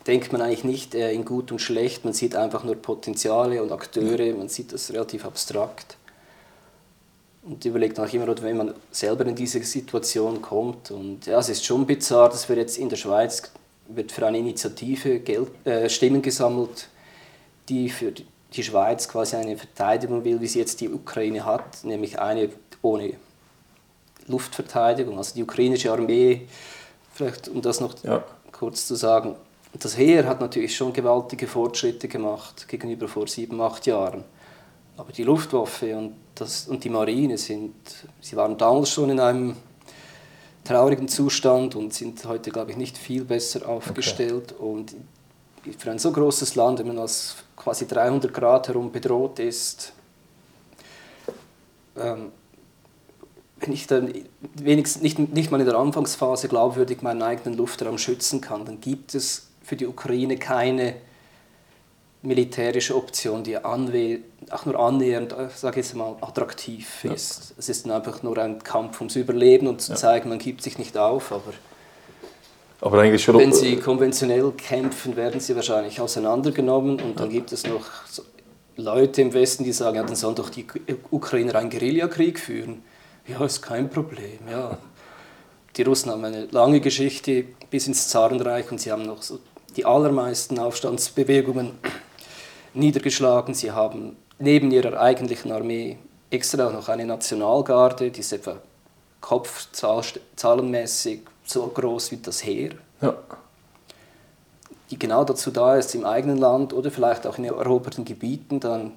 denkt 0.06 0.32
man 0.32 0.40
eigentlich 0.40 0.64
nicht 0.64 0.94
äh, 0.94 1.12
in 1.12 1.24
gut 1.24 1.52
und 1.52 1.60
schlecht, 1.60 2.04
man 2.04 2.14
sieht 2.14 2.34
einfach 2.34 2.64
nur 2.64 2.76
Potenziale 2.76 3.62
und 3.62 3.72
Akteure, 3.72 4.34
man 4.34 4.48
sieht 4.48 4.72
das 4.72 4.90
relativ 4.92 5.26
abstrakt. 5.26 5.97
Und 7.42 7.64
überlegt 7.64 7.98
auch 7.98 8.12
immer, 8.12 8.26
wenn 8.42 8.56
man 8.56 8.74
selber 8.90 9.24
in 9.26 9.34
diese 9.34 9.62
Situation 9.62 10.42
kommt. 10.42 10.90
Und 10.90 11.26
ja, 11.26 11.38
es 11.38 11.48
ist 11.48 11.64
schon 11.64 11.86
bizarr, 11.86 12.28
dass 12.28 12.48
wir 12.48 12.56
jetzt 12.56 12.76
in 12.76 12.88
der 12.88 12.96
Schweiz 12.96 13.42
wird 13.88 14.12
für 14.12 14.26
eine 14.26 14.38
Initiative 14.38 15.20
Geld, 15.20 15.48
äh, 15.64 15.88
Stimmen 15.88 16.20
gesammelt, 16.20 16.88
die 17.68 17.88
für 17.88 18.12
die 18.12 18.62
Schweiz 18.62 19.08
quasi 19.08 19.36
eine 19.36 19.56
Verteidigung 19.56 20.24
will, 20.24 20.40
wie 20.40 20.46
sie 20.46 20.58
jetzt 20.58 20.80
die 20.80 20.90
Ukraine 20.90 21.44
hat, 21.44 21.84
nämlich 21.84 22.18
eine 22.18 22.50
ohne 22.82 23.14
Luftverteidigung, 24.26 25.16
also 25.16 25.34
die 25.34 25.42
ukrainische 25.42 25.90
Armee, 25.90 26.46
vielleicht 27.12 27.48
um 27.48 27.62
das 27.62 27.80
noch 27.80 27.94
ja. 28.04 28.22
kurz 28.52 28.86
zu 28.86 28.94
sagen, 28.94 29.36
das 29.72 29.96
Heer 29.96 30.26
hat 30.26 30.40
natürlich 30.40 30.74
schon 30.76 30.92
gewaltige 30.92 31.46
Fortschritte 31.46 32.08
gemacht 32.08 32.68
gegenüber 32.68 33.08
vor 33.08 33.26
sieben, 33.26 33.60
acht 33.60 33.86
Jahren. 33.86 34.24
Aber 34.96 35.12
die 35.12 35.24
Luftwaffe 35.24 35.96
und, 35.96 36.14
das, 36.40 36.68
und 36.68 36.84
die 36.84 36.90
Marine 36.90 37.38
sind, 37.38 37.74
sie 38.20 38.36
waren 38.36 38.56
damals 38.56 38.90
schon 38.90 39.10
in 39.10 39.20
einem 39.20 39.56
traurigen 40.64 41.08
Zustand 41.08 41.74
und 41.74 41.94
sind 41.94 42.24
heute, 42.26 42.50
glaube 42.50 42.72
ich, 42.72 42.76
nicht 42.76 42.98
viel 42.98 43.24
besser 43.24 43.68
aufgestellt. 43.68 44.54
Okay. 44.58 44.62
Und 44.62 44.94
für 45.78 45.90
ein 45.90 45.98
so 45.98 46.12
großes 46.12 46.54
Land, 46.54 46.78
wenn 46.78 46.88
man 46.88 46.98
als 46.98 47.36
quasi 47.56 47.86
300 47.86 48.32
Grad 48.32 48.68
herum 48.68 48.92
bedroht 48.92 49.38
ist, 49.38 49.92
ähm, 51.96 52.32
wenn 53.60 53.72
ich 53.72 53.86
dann 53.86 54.12
wenigstens 54.54 55.02
nicht, 55.02 55.18
nicht 55.18 55.50
mal 55.50 55.58
in 55.60 55.66
der 55.66 55.76
Anfangsphase 55.76 56.48
glaubwürdig 56.48 57.02
meinen 57.02 57.22
eigenen 57.22 57.56
Luftraum 57.56 57.98
schützen 57.98 58.40
kann, 58.40 58.64
dann 58.64 58.80
gibt 58.80 59.14
es 59.14 59.48
für 59.62 59.74
die 59.74 59.86
Ukraine 59.86 60.36
keine 60.36 60.94
militärische 62.22 62.96
Option, 62.96 63.44
die 63.44 63.58
auch 63.58 63.76
nur 64.64 64.78
annähernd, 64.78 65.32
äh, 65.32 65.48
sage 65.54 65.80
ich 65.80 65.94
mal, 65.94 66.16
attraktiv 66.20 67.04
ist. 67.04 67.50
Ja. 67.50 67.54
Es 67.58 67.68
ist 67.68 67.88
einfach 67.88 68.22
nur 68.22 68.36
ein 68.38 68.62
Kampf 68.62 69.00
ums 69.00 69.16
Überleben 69.16 69.68
und 69.68 69.80
zu 69.80 69.92
ja. 69.92 69.96
zeigen, 69.96 70.28
man 70.28 70.38
gibt 70.38 70.62
sich 70.62 70.78
nicht 70.78 70.96
auf, 70.96 71.32
aber, 71.32 71.52
aber 72.80 73.02
wenn 73.02 73.52
sie 73.52 73.76
konventionell 73.76 74.50
kämpfen, 74.52 75.16
werden 75.16 75.40
sie 75.40 75.54
wahrscheinlich 75.54 76.00
auseinandergenommen 76.00 77.00
und 77.00 77.18
dann 77.20 77.28
gibt 77.28 77.52
es 77.52 77.66
noch 77.66 77.86
Leute 78.76 79.22
im 79.22 79.32
Westen, 79.32 79.64
die 79.64 79.72
sagen, 79.72 79.96
ja, 79.96 80.02
dann 80.04 80.16
sollen 80.16 80.36
doch 80.36 80.50
die 80.50 80.66
Ukrainer 81.10 81.56
einen 81.56 81.70
Guerillakrieg 81.70 82.38
führen. 82.38 82.82
Ja, 83.26 83.44
ist 83.44 83.62
kein 83.62 83.90
Problem, 83.90 84.38
ja. 84.50 84.78
die 85.76 85.82
Russen 85.82 86.10
haben 86.10 86.24
eine 86.24 86.46
lange 86.46 86.80
Geschichte 86.80 87.44
bis 87.70 87.86
ins 87.86 88.08
Zarenreich 88.08 88.70
und 88.70 88.80
sie 88.80 88.90
haben 88.90 89.02
noch 89.02 89.22
so 89.22 89.38
die 89.76 89.84
allermeisten 89.84 90.58
Aufstandsbewegungen 90.58 91.72
niedergeschlagen. 92.78 93.54
Sie 93.54 93.72
haben 93.72 94.16
neben 94.38 94.70
ihrer 94.70 95.00
eigentlichen 95.00 95.50
Armee 95.52 95.98
extra 96.30 96.70
noch 96.70 96.88
eine 96.88 97.04
Nationalgarde, 97.06 98.10
die 98.10 98.20
ist 98.20 98.32
etwa 98.32 98.56
kopfzahlenmäßig 99.20 101.20
so 101.44 101.66
groß 101.66 102.12
wie 102.12 102.18
das 102.18 102.44
Heer. 102.44 102.70
Ja. 103.00 103.14
Die 104.90 104.98
genau 104.98 105.24
dazu 105.24 105.50
da 105.50 105.76
ist, 105.76 105.94
im 105.94 106.04
eigenen 106.04 106.36
Land 106.38 106.72
oder 106.72 106.90
vielleicht 106.90 107.26
auch 107.26 107.36
in 107.38 107.44
eroberten 107.44 108.04
Gebieten 108.04 108.60
dann 108.60 108.92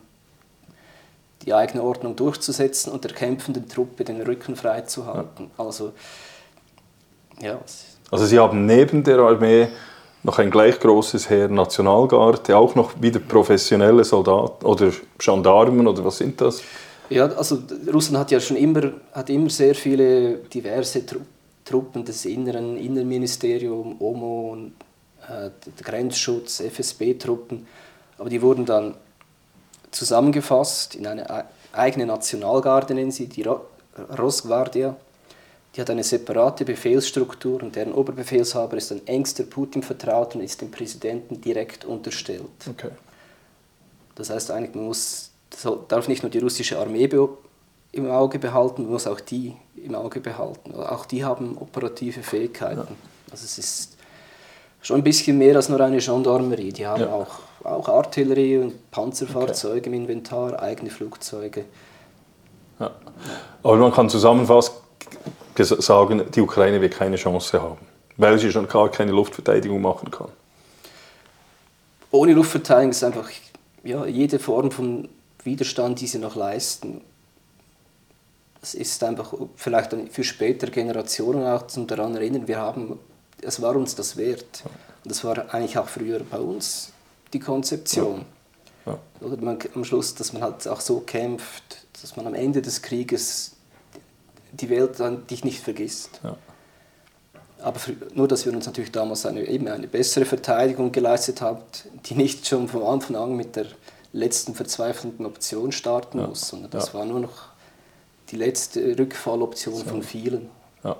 die 1.44 1.54
eigene 1.54 1.84
Ordnung 1.84 2.16
durchzusetzen 2.16 2.92
und 2.92 3.04
der 3.04 3.14
kämpfenden 3.14 3.68
Truppe 3.68 4.06
den 4.06 4.22
Rücken 4.22 4.56
frei 4.56 4.82
zu 4.82 5.08
halten. 5.08 5.50
Ja. 5.58 5.66
Also, 5.66 5.92
ja. 7.42 7.60
also 8.12 8.26
Sie 8.26 8.40
haben 8.40 8.66
neben 8.66 9.04
der 9.04 9.20
Armee 9.20 9.68
noch 10.24 10.40
ein 10.40 10.52
gleich 10.52 10.80
großes 10.80 11.30
Heer 11.30 11.48
Nationalgarde, 11.48 12.56
auch 12.56 12.76
noch 12.76 13.02
wieder 13.02 13.20
professionelle 13.20 14.04
Soldaten 14.04 14.66
oder 14.66 14.92
Gendarmen 15.18 15.88
oder 15.88 16.06
was 16.06 16.18
sind 16.18 16.40
das? 16.42 16.62
Ja, 17.10 17.26
also 17.26 17.58
Russland 17.92 18.20
hat 18.20 18.32
ja 18.32 18.40
schon 18.40 18.58
immer, 18.58 18.94
hat 19.12 19.30
immer 19.30 19.50
sehr 19.50 19.76
viele 19.76 20.36
diverse 20.36 21.04
Truppen 21.66 22.06
des 22.06 22.26
Inneren, 22.26 22.78
Innenministerium, 22.78 23.98
OMO, 24.00 24.58
äh, 25.28 25.50
Grenzschutz, 25.84 26.62
FSB-Truppen, 26.62 27.68
aber 28.18 28.30
die 28.30 28.42
wurden 28.42 28.66
dann 28.66 28.96
zusammengefasst 29.92 30.96
in 30.96 31.06
eine 31.06 31.46
eigene 31.74 32.06
Nationalgarde, 32.06 32.94
nennen 32.94 33.12
sie, 33.12 33.28
die 33.28 33.46
Rosgvardia. 34.18 34.96
Die 35.76 35.82
hat 35.82 35.90
eine 35.90 36.04
separate 36.04 36.66
Befehlsstruktur 36.66 37.64
und 37.64 37.76
deren 37.76 37.94
Oberbefehlshaber 37.94 38.76
ist 38.76 38.92
ein 38.92 39.08
engster 39.08 39.44
Putin-Vertrauter 39.44 40.36
und 40.38 40.44
ist 40.44 40.60
dem 40.60 40.70
Präsidenten 40.70 41.40
direkt 41.40 41.86
unterstellt. 41.86 42.44
Okay. 42.70 42.90
Das 44.16 44.30
heißt 44.30 44.52
eigentlich, 44.52 44.76
man 44.76 44.86
muss, 44.86 45.32
darf 45.88 46.10
nicht 46.10 46.24
nur 46.24 46.30
die 46.30 46.40
russische 46.40 46.78
Armee 46.78 47.10
im 47.94 48.10
Auge 48.10 48.40
behalten, 48.40 48.84
man 48.84 48.92
muss 48.92 49.08
auch 49.08 49.20
die 49.20 49.56
im 49.76 49.96
Auge 49.96 50.20
behalten. 50.20 50.74
Auch 50.76 51.06
die 51.06 51.24
haben 51.24 51.58
operative 51.58 52.22
Fähigkeiten. 52.22 52.80
Ja. 52.80 52.88
Also 53.32 53.46
es 53.46 53.58
ist 53.58 53.98
schon 54.82 54.98
ein 54.98 55.04
bisschen 55.04 55.38
mehr 55.38 55.56
als 55.56 55.70
nur 55.70 55.80
eine 55.80 56.00
Gendarmerie. 56.00 56.72
Die 56.74 56.86
haben 56.86 57.02
ja. 57.02 57.14
auch, 57.14 57.40
auch 57.64 57.88
Artillerie 57.88 58.58
und 58.58 58.92
Panzerfahrzeuge 58.92 59.80
okay. 59.80 59.90
im 59.90 59.94
Inventar, 59.94 60.62
eigene 60.62 60.90
Flugzeuge. 60.90 61.66
Ja. 62.80 62.92
Aber 63.64 63.76
man 63.78 63.92
kann 63.92 64.10
zusammenfassen, 64.10 64.74
sagen, 65.58 66.24
die 66.34 66.42
Ukraine 66.42 66.82
wird 66.82 66.96
keine 66.96 67.16
Chance 67.16 67.62
haben, 67.62 67.78
weil 68.18 68.38
sie 68.40 68.52
schon 68.52 68.68
gar 68.68 68.90
keine 68.90 69.12
Luftverteidigung 69.12 69.82
machen 69.82 70.12
kann. 70.12 70.30
Ohne 72.12 72.34
Luftverteidigung 72.34 72.92
ist 72.92 73.04
einfach 73.04 73.30
ja, 73.84 74.06
jede 74.06 74.40
Form 74.40 74.72
von 74.72 75.10
Widerstand, 75.44 76.02
die 76.02 76.08
sie 76.08 76.20
noch 76.20 76.36
leisten. 76.36 77.02
Das 78.60 78.76
ist 78.76 79.04
einfach 79.04 79.34
vielleicht 79.56 79.96
für 80.12 80.24
spätere 80.24 80.70
Generationen 80.70 81.46
auch 81.46 81.68
zum 81.68 81.88
daran 81.88 82.16
erinnern, 82.16 82.48
wir 82.48 82.60
haben, 82.60 83.00
es 83.42 83.62
war 83.62 83.76
uns 83.76 83.96
das 83.96 84.18
wert. 84.18 84.64
Und 85.04 85.12
das 85.12 85.24
war 85.24 85.52
eigentlich 85.54 85.78
auch 85.78 85.88
früher 85.88 86.20
bei 86.20 86.38
uns 86.38 86.94
die 87.34 87.40
Konzeption. 87.40 88.20
Ja. 88.20 88.26
Ja. 88.86 89.00
Oder 89.26 89.38
man, 89.38 89.58
am 89.76 89.84
Schluss, 89.84 90.16
dass 90.16 90.34
man 90.34 90.42
halt 90.42 90.68
auch 90.68 90.82
so 90.82 91.00
kämpft, 91.02 91.86
dass 92.02 92.16
man 92.16 92.28
am 92.28 92.34
Ende 92.34 92.62
des 92.62 92.82
Krieges 92.82 93.54
die 94.52 94.70
Welt 94.70 95.00
dann 95.00 95.26
dich 95.28 95.44
nicht 95.44 95.62
vergisst. 95.62 96.20
Ja. 96.24 96.38
Aber 97.62 97.80
für, 97.80 97.94
nur, 98.14 98.28
dass 98.28 98.46
wir 98.46 98.54
uns 98.54 98.66
natürlich 98.66 98.92
damals 98.92 99.26
eine, 99.26 99.46
eben 99.46 99.68
eine 99.68 99.88
bessere 99.88 100.26
Verteidigung 100.26 100.92
geleistet 100.92 101.42
haben, 101.42 101.60
die 102.06 102.16
nicht 102.16 102.48
schon 102.48 102.68
von 102.68 102.84
Anfang 102.84 103.16
an 103.16 103.36
mit 103.36 103.56
der 103.56 103.68
letzten 104.14 104.56
verzweifelnden 104.56 105.26
Option 105.26 105.72
starten 105.72 106.20
ja. 106.20 106.28
muss, 106.28 106.48
sondern 106.48 106.72
das 106.72 106.88
ja. 106.88 106.94
war 106.96 107.06
nur 107.06 107.20
noch 107.20 107.52
die 108.32 108.36
letzte 108.36 108.98
Rückfalloption 108.98 109.76
so. 109.76 109.84
von 109.84 110.04
vielen. 110.04 110.50
Ja. 110.84 110.96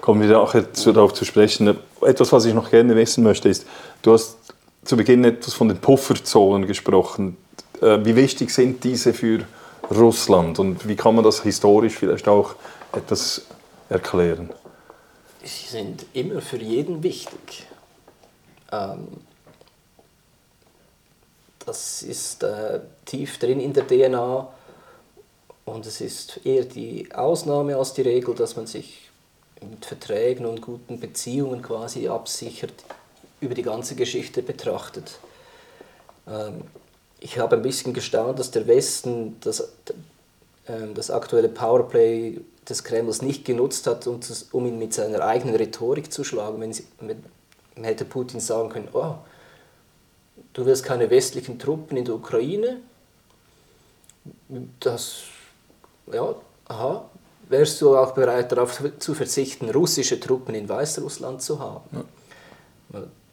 Kommen 0.00 0.28
wir 0.28 0.40
auch 0.40 0.54
jetzt 0.54 0.86
darauf 0.86 1.14
zu 1.14 1.24
sprechen. 1.24 1.76
Etwas, 2.02 2.32
was 2.32 2.44
ich 2.44 2.54
noch 2.54 2.70
gerne 2.70 2.94
wissen 2.96 3.24
möchte, 3.24 3.48
ist, 3.48 3.66
du 4.02 4.12
hast 4.12 4.36
zu 4.84 4.96
Beginn 4.96 5.24
etwas 5.24 5.54
von 5.54 5.68
den 5.68 5.78
Pufferzonen 5.78 6.66
gesprochen. 6.66 7.36
Äh, 7.80 8.04
wie 8.04 8.16
wichtig 8.16 8.50
sind 8.50 8.84
diese 8.84 9.12
für 9.12 9.44
Russland 9.90 10.58
und 10.58 10.86
wie 10.86 10.96
kann 10.96 11.14
man 11.14 11.24
das 11.24 11.42
historisch 11.42 11.94
vielleicht 11.96 12.28
auch 12.28 12.54
etwas 12.92 13.42
erklären? 13.88 14.50
Sie 15.42 15.66
sind 15.66 16.06
immer 16.12 16.40
für 16.40 16.58
jeden 16.58 17.02
wichtig. 17.02 17.66
Ähm, 18.70 19.08
das 21.64 22.02
ist 22.02 22.42
äh, 22.42 22.80
tief 23.04 23.38
drin 23.38 23.60
in 23.60 23.72
der 23.72 23.86
DNA 23.86 24.48
und 25.64 25.86
es 25.86 26.00
ist 26.00 26.40
eher 26.44 26.64
die 26.64 27.08
Ausnahme 27.12 27.76
als 27.76 27.92
die 27.92 28.02
Regel, 28.02 28.34
dass 28.34 28.56
man 28.56 28.66
sich 28.66 29.10
mit 29.60 29.84
Verträgen 29.84 30.46
und 30.46 30.62
guten 30.62 30.98
Beziehungen 31.00 31.62
quasi 31.62 32.08
absichert, 32.08 32.72
über 33.40 33.54
die 33.54 33.62
ganze 33.62 33.94
Geschichte 33.94 34.42
betrachtet. 34.42 35.18
Ähm, 36.26 36.62
ich 37.20 37.38
habe 37.38 37.56
ein 37.56 37.62
bisschen 37.62 37.92
gestaunt, 37.92 38.38
dass 38.38 38.50
der 38.50 38.66
Westen 38.66 39.36
das, 39.40 39.72
ähm, 40.66 40.94
das 40.94 41.10
aktuelle 41.10 41.48
Powerplay 41.48 42.40
des 42.68 42.82
Kremls 42.82 43.22
nicht 43.22 43.44
genutzt 43.44 43.86
hat, 43.86 44.06
um, 44.06 44.20
zu, 44.22 44.32
um 44.52 44.66
ihn 44.66 44.78
mit 44.78 44.94
seiner 44.94 45.20
eigenen 45.20 45.54
Rhetorik 45.54 46.12
zu 46.12 46.24
schlagen. 46.24 46.60
Wenn 46.60 46.72
sie, 46.72 46.86
man 47.00 47.84
hätte 47.84 48.04
Putin 48.04 48.40
sagen 48.40 48.70
können, 48.70 48.88
oh, 48.92 49.14
du 50.54 50.66
willst 50.66 50.84
keine 50.84 51.10
westlichen 51.10 51.58
Truppen 51.58 51.96
in 51.96 52.04
der 52.04 52.14
Ukraine, 52.14 52.78
das, 54.80 55.22
ja, 56.12 56.34
aha, 56.68 57.04
wärst 57.48 57.80
du 57.80 57.96
auch 57.96 58.12
bereit 58.12 58.52
darauf 58.52 58.82
zu 58.98 59.14
verzichten, 59.14 59.70
russische 59.70 60.20
Truppen 60.20 60.54
in 60.54 60.68
Weißrussland 60.68 61.42
zu 61.42 61.58
haben? 61.58 61.84
Ja 61.92 62.04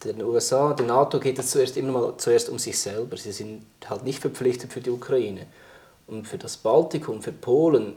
den 0.04 0.22
USA, 0.22 0.74
der 0.74 0.86
NATO 0.86 1.18
geht 1.18 1.38
es 1.38 1.50
zuerst 1.50 1.76
immer 1.76 1.92
mal 1.92 2.14
zuerst 2.16 2.48
um 2.48 2.58
sich 2.58 2.78
selber. 2.78 3.16
Sie 3.16 3.32
sind 3.32 3.64
halt 3.88 4.04
nicht 4.04 4.20
verpflichtet 4.20 4.72
für 4.72 4.80
die 4.80 4.90
Ukraine. 4.90 5.46
Und 6.06 6.26
für 6.26 6.38
das 6.38 6.56
Baltikum, 6.56 7.20
für 7.20 7.32
Polen 7.32 7.94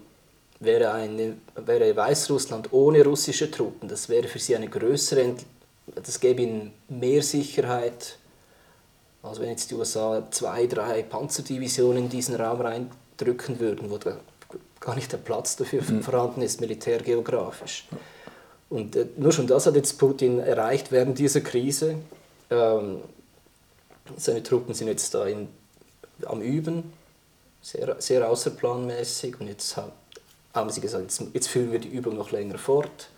wäre, 0.60 0.92
eine, 0.92 1.38
wäre 1.56 1.96
Weißrussland 1.96 2.72
ohne 2.72 3.04
russische 3.04 3.50
Truppen, 3.50 3.90
das 3.90 4.10
wäre 4.10 4.28
für 4.28 4.40
sie 4.40 4.56
eine 4.56 4.68
größere, 4.68 5.36
das 5.96 6.20
gäbe 6.20 6.44
ihnen 6.44 6.74
mehr 6.88 7.24
Sicherheit, 7.24 8.18
als 9.24 9.40
wenn 9.40 9.50
jetzt 9.50 9.72
die 9.72 9.76
USA 9.76 10.24
zwei, 10.32 10.68
drei 10.68 11.04
Panzerdivisionen 11.04 12.04
in 12.04 12.10
diesen 12.10 12.36
Raum 12.36 12.62
reindrücken 12.62 13.60
würden, 13.60 13.90
wo 13.90 13.98
gar 14.80 14.96
nicht 14.96 15.12
der 15.12 15.18
Platz 15.18 15.56
dafür 15.56 15.82
mhm. 15.82 16.02
vorhanden 16.04 16.42
ist, 16.42 16.62
militärgeografisch. 16.62 17.88
Und 18.72 18.96
äh, 18.96 19.06
nur 19.18 19.34
schon 19.34 19.48
das 19.48 19.68
hat 19.68 19.76
jetzt 19.76 20.00
Putin 20.00 20.40
erreicht 20.40 20.92
während 20.92 21.20
dieser 21.20 21.42
Krise. 21.42 21.96
Ähm, 22.50 23.02
seine 24.18 24.42
Truppen 24.42 24.74
sind 24.74 24.88
jetzt 24.88 25.14
da 25.14 25.26
in, 25.26 25.50
am 26.26 26.42
Üben, 26.42 26.94
sehr, 27.62 28.02
sehr 28.02 28.30
außerplanmäßig. 28.30 29.40
Und 29.40 29.50
jetzt 29.50 29.76
haben 30.54 30.70
sie 30.70 30.82
gesagt, 30.82 31.04
jetzt, 31.04 31.22
jetzt 31.34 31.48
führen 31.50 31.72
wir 31.74 31.80
die 31.80 31.90
Übung 31.90 32.16
noch 32.16 32.32
länger 32.32 32.58
fort. 32.58 33.10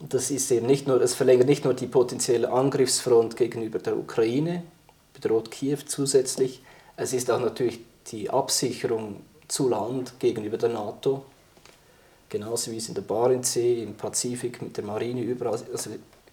Und 0.00 0.14
das 0.14 0.30
ist 0.30 0.50
eben 0.50 0.66
nicht 0.66 0.88
nur, 0.88 1.00
es 1.02 1.14
verlängert 1.14 1.46
nicht 1.46 1.64
nur 1.64 1.74
die 1.74 1.86
potenzielle 1.86 2.50
Angriffsfront 2.50 3.36
gegenüber 3.36 3.78
der 3.78 3.98
Ukraine, 3.98 4.62
bedroht 5.12 5.50
Kiew 5.50 5.78
zusätzlich, 5.86 6.62
es 6.96 7.12
ist 7.12 7.30
auch 7.30 7.40
natürlich 7.40 7.80
die 8.12 8.30
Absicherung 8.30 9.16
zu 9.46 9.68
Land 9.68 10.18
gegenüber 10.20 10.56
der 10.56 10.70
NATO 10.70 11.24
genauso 12.28 12.70
wie 12.70 12.76
es 12.76 12.88
in 12.88 12.94
der 12.94 13.02
Barentssee, 13.02 13.82
im 13.82 13.94
Pazifik 13.94 14.60
mit 14.62 14.76
der 14.76 14.84
Marine 14.84 15.22
überall, 15.22 15.58
also 15.72 15.90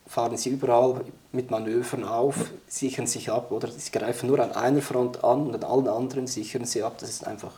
fahren 0.07 0.37
sie 0.37 0.49
überall 0.49 1.01
mit 1.31 1.49
Manövern 1.49 2.03
auf, 2.03 2.35
sichern 2.67 3.07
sich 3.07 3.31
ab 3.31 3.51
oder 3.51 3.69
sie 3.69 3.91
greifen 3.91 4.27
nur 4.27 4.39
an 4.39 4.51
einer 4.51 4.81
Front 4.81 5.23
an 5.23 5.47
und 5.47 5.55
an 5.55 5.63
allen 5.63 5.87
anderen 5.87 6.27
sichern 6.27 6.65
sie 6.65 6.83
ab. 6.83 6.97
Das 6.99 7.09
ist 7.09 7.25
einfach 7.25 7.53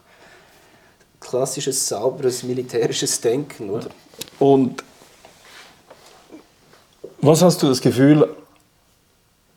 klassisches, 1.19 1.87
sauberes 1.87 2.43
militärisches 2.43 3.19
Denken, 3.19 3.69
oder? 3.69 3.89
Und 4.39 4.83
was 7.19 7.41
hast 7.41 7.61
du 7.63 7.67
das 7.67 7.81
Gefühl, 7.81 8.29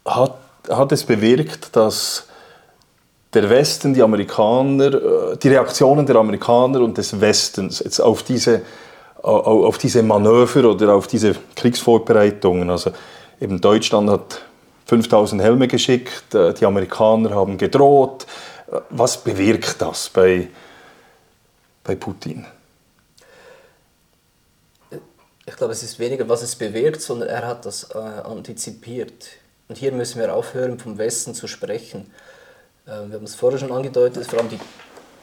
hat, 0.04 0.38
hat 0.68 0.92
es 0.92 1.04
bewirkt, 1.04 1.76
dass 1.76 2.26
der 3.32 3.48
Westen, 3.48 3.94
die 3.94 4.02
Amerikaner, 4.02 4.94
äh, 4.94 5.36
die 5.36 5.48
Reaktionen 5.48 6.06
der 6.06 6.16
Amerikaner 6.16 6.80
und 6.80 6.98
des 6.98 7.20
Westens 7.20 7.80
jetzt 7.80 8.00
auf 8.00 8.22
diese, 8.22 8.62
auf 9.22 9.78
diese 9.78 10.02
Manöver 10.02 10.70
oder 10.70 10.94
auf 10.94 11.06
diese 11.06 11.34
Kriegsvorbereitungen. 11.54 12.70
Also 12.70 12.92
eben 13.40 13.60
Deutschland 13.60 14.10
hat 14.10 14.42
5000 14.86 15.42
Helme 15.42 15.68
geschickt, 15.68 16.34
äh, 16.34 16.52
die 16.54 16.66
Amerikaner 16.66 17.30
haben 17.30 17.56
gedroht. 17.56 18.26
Was 18.90 19.22
bewirkt 19.22 19.76
das 19.80 20.08
bei, 20.08 20.48
bei 21.84 21.94
Putin? 21.96 22.46
Ich 25.46 25.56
glaube, 25.56 25.72
es 25.72 25.82
ist 25.82 25.98
weniger, 25.98 26.28
was 26.28 26.42
es 26.42 26.54
bewirkt, 26.54 27.02
sondern 27.02 27.28
er 27.28 27.46
hat 27.46 27.66
das 27.66 27.90
äh, 27.92 27.98
antizipiert. 27.98 29.28
Und 29.68 29.78
hier 29.78 29.90
müssen 29.92 30.20
wir 30.20 30.34
aufhören, 30.34 30.78
vom 30.78 30.98
Westen 30.98 31.34
zu 31.34 31.46
sprechen. 31.48 32.12
Äh, 32.90 33.08
wir 33.08 33.16
haben 33.16 33.24
es 33.24 33.34
vorher 33.34 33.58
schon 33.58 33.72
angedeutet, 33.72 34.26
vor 34.26 34.40
allem 34.40 34.48
die 34.48 34.58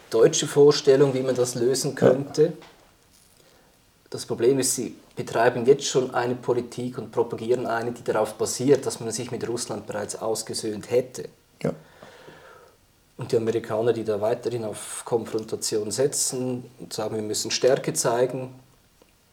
deutsche 0.10 0.48
Vorstellung, 0.48 1.14
wie 1.14 1.22
man 1.22 1.36
das 1.36 1.56
lösen 1.56 1.96
könnte. 1.96 2.54
Das 4.10 4.26
Problem 4.26 4.58
ist, 4.60 4.76
sie 4.76 4.96
betreiben 5.16 5.66
jetzt 5.66 5.86
schon 5.86 6.14
eine 6.14 6.36
Politik 6.36 6.98
und 6.98 7.12
propagieren 7.12 7.66
eine, 7.66 7.92
die 7.92 8.04
darauf 8.04 8.36
basiert, 8.36 8.86
dass 8.86 9.02
man 9.02 9.12
sich 9.12 9.32
mit 9.32 9.48
Russland 9.48 9.86
bereits 9.86 10.16
ausgesöhnt 10.16 10.90
hätte. 10.90 11.28
Ja. 11.62 11.74
Und 13.18 13.32
die 13.32 13.38
Amerikaner, 13.38 13.92
die 13.92 14.06
da 14.06 14.22
weiterhin 14.22 14.64
auf 14.64 15.02
Konfrontation 15.04 15.92
setzen 15.92 16.64
und 16.80 16.94
sagen, 16.94 17.16
wir 17.16 17.24
müssen 17.24 17.52
Stärke 17.52 17.94
zeigen, 17.94 18.54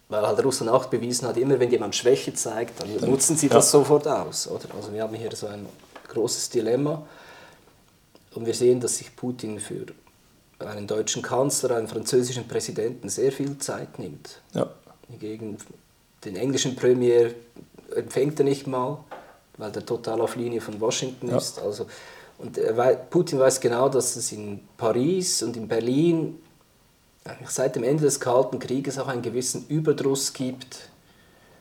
weil 0.09 0.27
halt 0.27 0.43
Russland 0.45 0.73
auch 0.73 0.87
bewiesen 0.87 1.29
hat, 1.29 1.37
immer 1.37 1.61
wenn 1.61 1.71
jemand 1.71 1.95
Schwäche 1.95 2.35
zeigt, 2.35 2.81
dann 2.81 3.11
nutzen 3.11 3.37
sie 3.37 3.49
das 3.49 3.67
ja. 3.67 3.79
sofort 3.79 4.09
aus. 4.09 4.49
Oder? 4.49 4.75
Also 4.75 4.93
wir 4.93 5.03
haben 5.03 5.15
hier 5.15 5.35
so 5.37 5.47
ein 5.47 5.67
großes 6.09 6.51
Dilemma 6.51 7.07
und 8.35 8.47
wir 8.47 8.55
sehen, 8.55 8.81
dass 8.81 8.99
sich 8.99 9.15
Putin 9.15 9.61
für 9.61 9.87
einen 10.59 10.87
deutschen 10.87 11.23
Kanzler, 11.23 11.77
einen 11.77 11.89
französischen 11.89 12.49
Präsidenten 12.49 13.09
sehr 13.09 13.33
viel 13.33 13.59
Zeit 13.59 13.99
nimmt. 13.99 14.41
Ja. 14.53 14.71
Gegen 15.21 15.59
den 16.25 16.37
englischen 16.37 16.75
Premier 16.77 17.35
empfängt 17.95 18.39
er 18.41 18.45
nicht 18.45 18.67
mal, 18.67 18.99
weil 19.59 19.71
der 19.71 19.85
total 19.85 20.21
auf 20.21 20.37
Linie 20.37 20.61
von 20.61 20.81
Washington 20.81 21.29
ja. 21.29 21.37
ist. 21.37 21.59
Also, 21.59 21.87
und 22.39 22.59
Putin 23.11 23.39
weiß 23.39 23.61
genau, 23.61 23.89
dass 23.89 24.17
es 24.17 24.33
in 24.33 24.61
Paris 24.77 25.43
und 25.43 25.57
in 25.57 25.69
Berlin 25.69 26.39
seit 27.47 27.77
dem 27.77 27.85
Ende 27.85 28.05
des 28.05 28.19
Kalten 28.19 28.59
Krieges 28.59 28.99
auch 28.99 29.09
einen 29.09 29.23
gewissen 29.23 29.67
Überdruss 29.69 30.33
gibt 30.33 30.89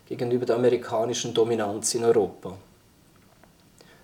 gegenüber 0.08 0.46
der 0.46 0.56
amerikanischen 0.56 1.34
Dominanz 1.34 1.94
in 1.96 2.04
Europa. 2.04 2.58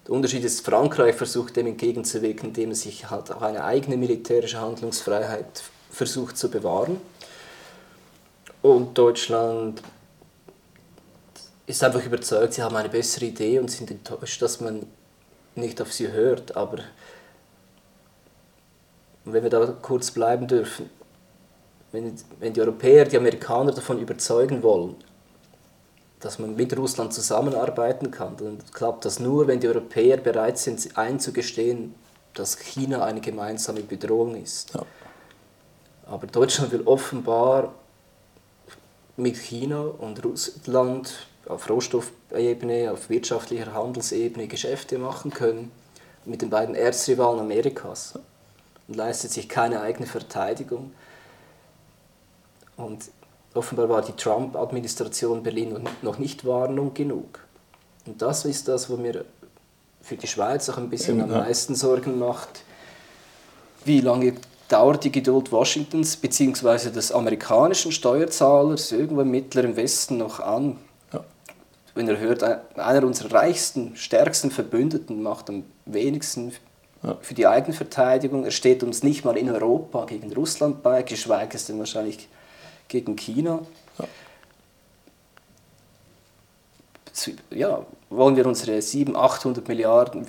Der 0.09 0.15
Unterschied 0.15 0.43
ist, 0.43 0.65
Frankreich 0.65 1.13
versucht 1.13 1.55
dem 1.55 1.67
entgegenzuwirken, 1.67 2.49
indem 2.49 2.71
es 2.71 2.81
sich 2.81 3.11
halt 3.11 3.31
auch 3.31 3.43
eine 3.43 3.63
eigene 3.63 3.95
militärische 3.95 4.59
Handlungsfreiheit 4.59 5.61
versucht 5.91 6.35
zu 6.35 6.49
bewahren. 6.49 6.99
Und 8.63 8.97
Deutschland 8.97 9.83
ist 11.67 11.83
einfach 11.83 12.03
überzeugt, 12.03 12.55
sie 12.55 12.63
haben 12.63 12.75
eine 12.75 12.89
bessere 12.89 13.25
Idee 13.25 13.59
und 13.59 13.69
sind 13.69 13.91
enttäuscht, 13.91 14.41
dass 14.41 14.59
man 14.59 14.87
nicht 15.53 15.79
auf 15.79 15.93
sie 15.93 16.11
hört. 16.11 16.57
Aber 16.57 16.79
wenn 19.25 19.43
wir 19.43 19.51
da 19.51 19.63
kurz 19.79 20.09
bleiben 20.09 20.47
dürfen, 20.47 20.89
wenn, 21.91 22.15
wenn 22.39 22.53
die 22.53 22.61
Europäer 22.61 23.05
die 23.05 23.17
Amerikaner 23.17 23.73
davon 23.73 23.99
überzeugen 23.99 24.63
wollen, 24.63 24.95
dass 26.19 26.39
man 26.39 26.55
mit 26.55 26.77
Russland 26.77 27.13
zusammenarbeiten 27.13 28.11
kann, 28.11 28.35
dann 28.37 28.59
klappt 28.73 29.05
das 29.05 29.19
nur, 29.19 29.47
wenn 29.47 29.59
die 29.59 29.67
Europäer 29.67 30.17
bereit 30.17 30.57
sind 30.57 30.97
einzugestehen, 30.97 31.95
dass 32.33 32.57
China 32.59 33.03
eine 33.03 33.21
gemeinsame 33.21 33.81
Bedrohung 33.81 34.35
ist. 34.35 34.73
Ja. 34.73 34.85
Aber 36.05 36.27
Deutschland 36.27 36.71
will 36.71 36.81
offenbar 36.85 37.73
mit 39.15 39.37
China 39.37 39.81
und 39.81 40.23
Russland 40.23 41.27
auf 41.47 41.69
Rohstoffebene, 41.69 42.91
auf 42.91 43.09
wirtschaftlicher 43.09 43.73
Handelsebene 43.73 44.47
Geschäfte 44.47 44.97
machen 44.97 45.31
können 45.31 45.71
mit 46.25 46.41
den 46.41 46.49
beiden 46.49 46.75
Erzrivalen 46.75 47.39
Amerikas 47.39 48.19
und 48.87 48.95
leistet 48.95 49.31
sich 49.31 49.49
keine 49.49 49.81
eigene 49.81 50.07
Verteidigung. 50.07 50.91
Und 52.77 53.05
offenbar 53.53 53.89
war 53.89 54.01
die 54.01 54.13
Trump-Administration 54.13 55.43
Berlin 55.43 55.87
noch 56.01 56.19
nicht 56.19 56.45
Warnung 56.45 56.93
genug. 56.93 57.39
Und 58.05 58.21
das 58.21 58.45
ist 58.45 58.67
das, 58.67 58.89
was 58.89 58.97
mir 58.97 59.25
für 60.01 60.15
die 60.15 60.27
Schweiz 60.27 60.69
auch 60.69 60.77
ein 60.77 60.89
bisschen 60.89 61.21
am 61.21 61.29
meisten 61.29 61.75
Sorgen 61.75 62.19
macht. 62.19 62.63
Wie 63.85 64.01
lange 64.01 64.33
dauert 64.67 65.03
die 65.03 65.11
Geduld 65.11 65.51
Washingtons 65.51 66.17
bzw. 66.17 66.91
des 66.91 67.11
amerikanischen 67.11 67.91
Steuerzahlers 67.91 68.91
irgendwo 68.91 69.21
im 69.21 69.31
mittleren 69.31 69.75
Westen 69.75 70.17
noch 70.17 70.39
an? 70.39 70.77
Ja. 71.13 71.23
Wenn 71.95 72.07
er 72.07 72.19
hört, 72.19 72.43
einer 72.43 73.03
unserer 73.03 73.33
reichsten, 73.33 73.95
stärksten 73.95 74.51
Verbündeten 74.51 75.21
macht 75.21 75.49
am 75.49 75.63
wenigsten 75.85 76.53
ja. 77.03 77.17
für 77.21 77.33
die 77.33 77.47
Eigenverteidigung. 77.47 78.45
Er 78.45 78.51
steht 78.51 78.83
uns 78.83 79.03
nicht 79.03 79.25
mal 79.25 79.37
in 79.37 79.49
Europa 79.49 80.05
gegen 80.05 80.31
Russland 80.33 80.83
bei, 80.83 81.03
geschweige 81.03 81.55
es 81.55 81.65
denn 81.65 81.79
wahrscheinlich 81.79 82.27
gegen 82.89 83.15
China. 83.15 83.61
Ja. 83.97 84.05
ja, 87.51 87.85
wollen 88.09 88.35
wir 88.35 88.45
unsere 88.45 88.81
700, 88.81 89.23
800 89.23 89.67
Milliarden 89.67 90.27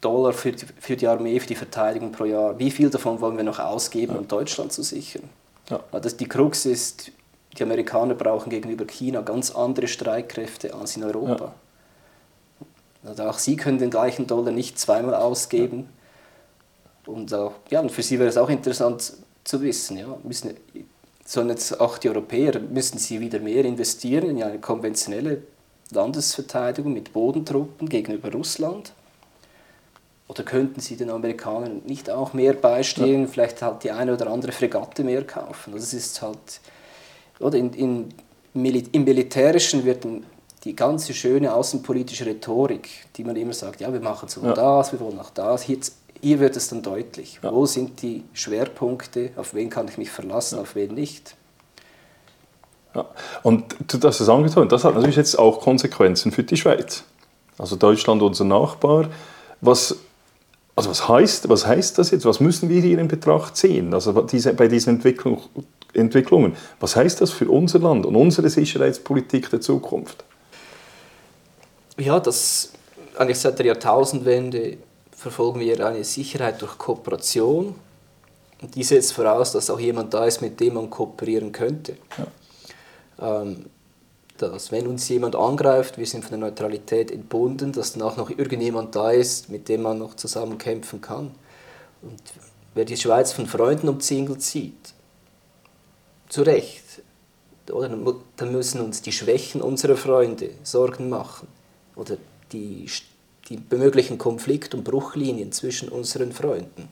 Dollar 0.00 0.32
für 0.32 0.52
die, 0.52 0.66
für 0.78 0.96
die 0.96 1.06
Armee, 1.06 1.38
für 1.40 1.48
die 1.48 1.54
Verteidigung 1.54 2.12
pro 2.12 2.24
Jahr, 2.24 2.58
wie 2.58 2.70
viel 2.70 2.88
davon 2.88 3.20
wollen 3.20 3.36
wir 3.36 3.44
noch 3.44 3.58
ausgeben, 3.58 4.14
ja. 4.14 4.18
um 4.20 4.28
Deutschland 4.28 4.72
zu 4.72 4.82
sichern? 4.82 5.28
Ja. 5.68 5.80
Das, 6.00 6.16
die 6.16 6.28
Krux 6.28 6.66
ist, 6.66 7.10
die 7.56 7.62
Amerikaner 7.62 8.14
brauchen 8.14 8.50
gegenüber 8.50 8.86
China 8.86 9.20
ganz 9.20 9.50
andere 9.50 9.88
Streitkräfte 9.88 10.72
als 10.74 10.96
in 10.96 11.04
Europa. 11.04 11.44
Ja. 11.44 11.54
Also 13.10 13.24
auch 13.24 13.38
sie 13.38 13.56
können 13.56 13.78
den 13.78 13.90
gleichen 13.90 14.26
Dollar 14.26 14.52
nicht 14.52 14.78
zweimal 14.78 15.14
ausgeben. 15.14 15.88
Und, 17.06 17.32
auch, 17.32 17.52
ja, 17.70 17.80
und 17.80 17.90
für 17.90 18.02
sie 18.02 18.18
wäre 18.18 18.28
es 18.28 18.36
auch 18.36 18.50
interessant 18.50 19.14
zu 19.44 19.62
wissen, 19.62 19.96
ja, 19.96 20.06
müssen 20.24 20.54
sondern 21.28 21.58
jetzt 21.58 21.78
auch 21.78 21.98
die 21.98 22.08
Europäer 22.08 22.58
müssen 22.58 22.96
sie 22.96 23.20
wieder 23.20 23.38
mehr 23.38 23.62
investieren 23.66 24.30
in 24.30 24.42
eine 24.42 24.58
konventionelle 24.60 25.42
Landesverteidigung 25.90 26.94
mit 26.94 27.12
Bodentruppen 27.12 27.86
gegenüber 27.86 28.32
Russland. 28.32 28.94
Oder 30.26 30.42
könnten 30.42 30.80
sie 30.80 30.96
den 30.96 31.10
Amerikanern 31.10 31.82
nicht 31.84 32.08
auch 32.08 32.32
mehr 32.32 32.54
beistehen, 32.54 33.24
ja. 33.24 33.28
vielleicht 33.28 33.60
halt 33.60 33.84
die 33.84 33.90
eine 33.90 34.14
oder 34.14 34.28
andere 34.28 34.52
Fregatte 34.52 35.04
mehr 35.04 35.22
kaufen? 35.22 35.74
Das 35.74 35.92
ist 35.92 36.22
halt, 36.22 36.60
oder 37.40 37.58
in, 37.58 37.74
in, 37.74 38.08
im 38.54 39.04
Militärischen 39.04 39.84
wird 39.84 40.06
die 40.64 40.74
ganze 40.74 41.12
schöne 41.12 41.52
außenpolitische 41.52 42.24
Rhetorik, 42.24 42.88
die 43.16 43.24
man 43.24 43.36
immer 43.36 43.52
sagt, 43.52 43.82
ja, 43.82 43.92
wir 43.92 44.00
machen 44.00 44.30
so 44.30 44.42
ja. 44.42 44.54
das, 44.54 44.92
wir 44.92 45.00
wollen 45.00 45.20
auch 45.20 45.30
das, 45.30 45.62
hier 45.62 45.78
hier 46.20 46.40
wird 46.40 46.56
es 46.56 46.68
dann 46.68 46.82
deutlich. 46.82 47.40
Ja. 47.42 47.52
Wo 47.52 47.66
sind 47.66 48.02
die 48.02 48.24
Schwerpunkte? 48.32 49.30
Auf 49.36 49.54
wen 49.54 49.70
kann 49.70 49.88
ich 49.88 49.98
mich 49.98 50.10
verlassen, 50.10 50.56
ja. 50.56 50.62
auf 50.62 50.74
wen 50.74 50.94
nicht? 50.94 51.36
Ja. 52.94 53.06
Und 53.42 53.76
du 53.86 54.00
hast 54.06 54.20
es 54.20 54.28
angetan, 54.28 54.68
das 54.68 54.84
hat 54.84 54.94
natürlich 54.94 55.16
jetzt 55.16 55.38
auch 55.38 55.60
Konsequenzen 55.60 56.32
für 56.32 56.42
die 56.42 56.56
Schweiz. 56.56 57.04
Also 57.58 57.76
Deutschland, 57.76 58.22
unser 58.22 58.44
Nachbar. 58.44 59.08
Was, 59.60 59.96
also 60.76 60.90
was, 60.90 61.08
heißt, 61.08 61.48
was 61.48 61.66
heißt 61.66 61.98
das 61.98 62.10
jetzt? 62.10 62.24
Was 62.24 62.40
müssen 62.40 62.68
wir 62.68 62.80
hier 62.80 62.98
in 62.98 63.08
Betracht 63.08 63.56
ziehen? 63.56 63.92
Also 63.94 64.12
diese, 64.22 64.54
bei 64.54 64.68
diesen 64.68 64.96
Entwicklung, 64.96 65.42
Entwicklungen. 65.92 66.56
Was 66.80 66.96
heißt 66.96 67.20
das 67.20 67.30
für 67.30 67.48
unser 67.48 67.80
Land 67.80 68.06
und 68.06 68.16
unsere 68.16 68.48
Sicherheitspolitik 68.48 69.50
der 69.50 69.60
Zukunft? 69.60 70.24
Ja, 71.98 72.20
das 72.20 72.72
eigentlich 73.16 73.38
seit 73.38 73.58
der 73.58 73.66
Jahrtausendwende 73.66 74.78
verfolgen 75.18 75.58
wir 75.58 75.84
eine 75.84 76.04
Sicherheit 76.04 76.62
durch 76.62 76.78
Kooperation. 76.78 77.74
Und 78.62 78.74
die 78.74 78.84
setzt 78.84 79.12
voraus, 79.12 79.52
dass 79.52 79.68
auch 79.68 79.80
jemand 79.80 80.14
da 80.14 80.24
ist, 80.24 80.40
mit 80.40 80.60
dem 80.60 80.74
man 80.74 80.88
kooperieren 80.90 81.50
könnte. 81.50 81.96
Ja. 83.18 83.42
Ähm, 83.42 83.66
dass 84.36 84.70
wenn 84.70 84.86
uns 84.86 85.08
jemand 85.08 85.34
angreift, 85.34 85.98
wir 85.98 86.06
sind 86.06 86.22
von 86.22 86.30
der 86.30 86.48
Neutralität 86.48 87.10
entbunden, 87.10 87.72
dass 87.72 87.94
dann 87.94 88.02
auch 88.02 88.16
noch 88.16 88.30
irgendjemand 88.30 88.94
da 88.94 89.10
ist, 89.10 89.48
mit 89.48 89.68
dem 89.68 89.82
man 89.82 89.98
noch 89.98 90.14
zusammen 90.14 90.56
kämpfen 90.56 91.00
kann. 91.00 91.32
Und 92.02 92.22
wer 92.74 92.84
die 92.84 92.96
Schweiz 92.96 93.32
von 93.32 93.48
Freunden 93.48 93.88
umzingelt 93.88 94.42
sieht, 94.42 94.94
zu 96.28 96.42
Recht, 96.42 96.84
oder, 97.72 97.88
dann 98.36 98.52
müssen 98.52 98.80
uns 98.80 99.02
die 99.02 99.10
Schwächen 99.12 99.60
unserer 99.60 99.96
Freunde 99.96 100.50
Sorgen 100.62 101.08
machen. 101.08 101.48
Oder 101.96 102.16
die 102.52 102.88
die 103.48 103.60
möglichen 103.70 104.18
Konflikt- 104.18 104.74
und 104.74 104.84
Bruchlinien 104.84 105.52
zwischen 105.52 105.88
unseren 105.88 106.32
Freunden. 106.32 106.88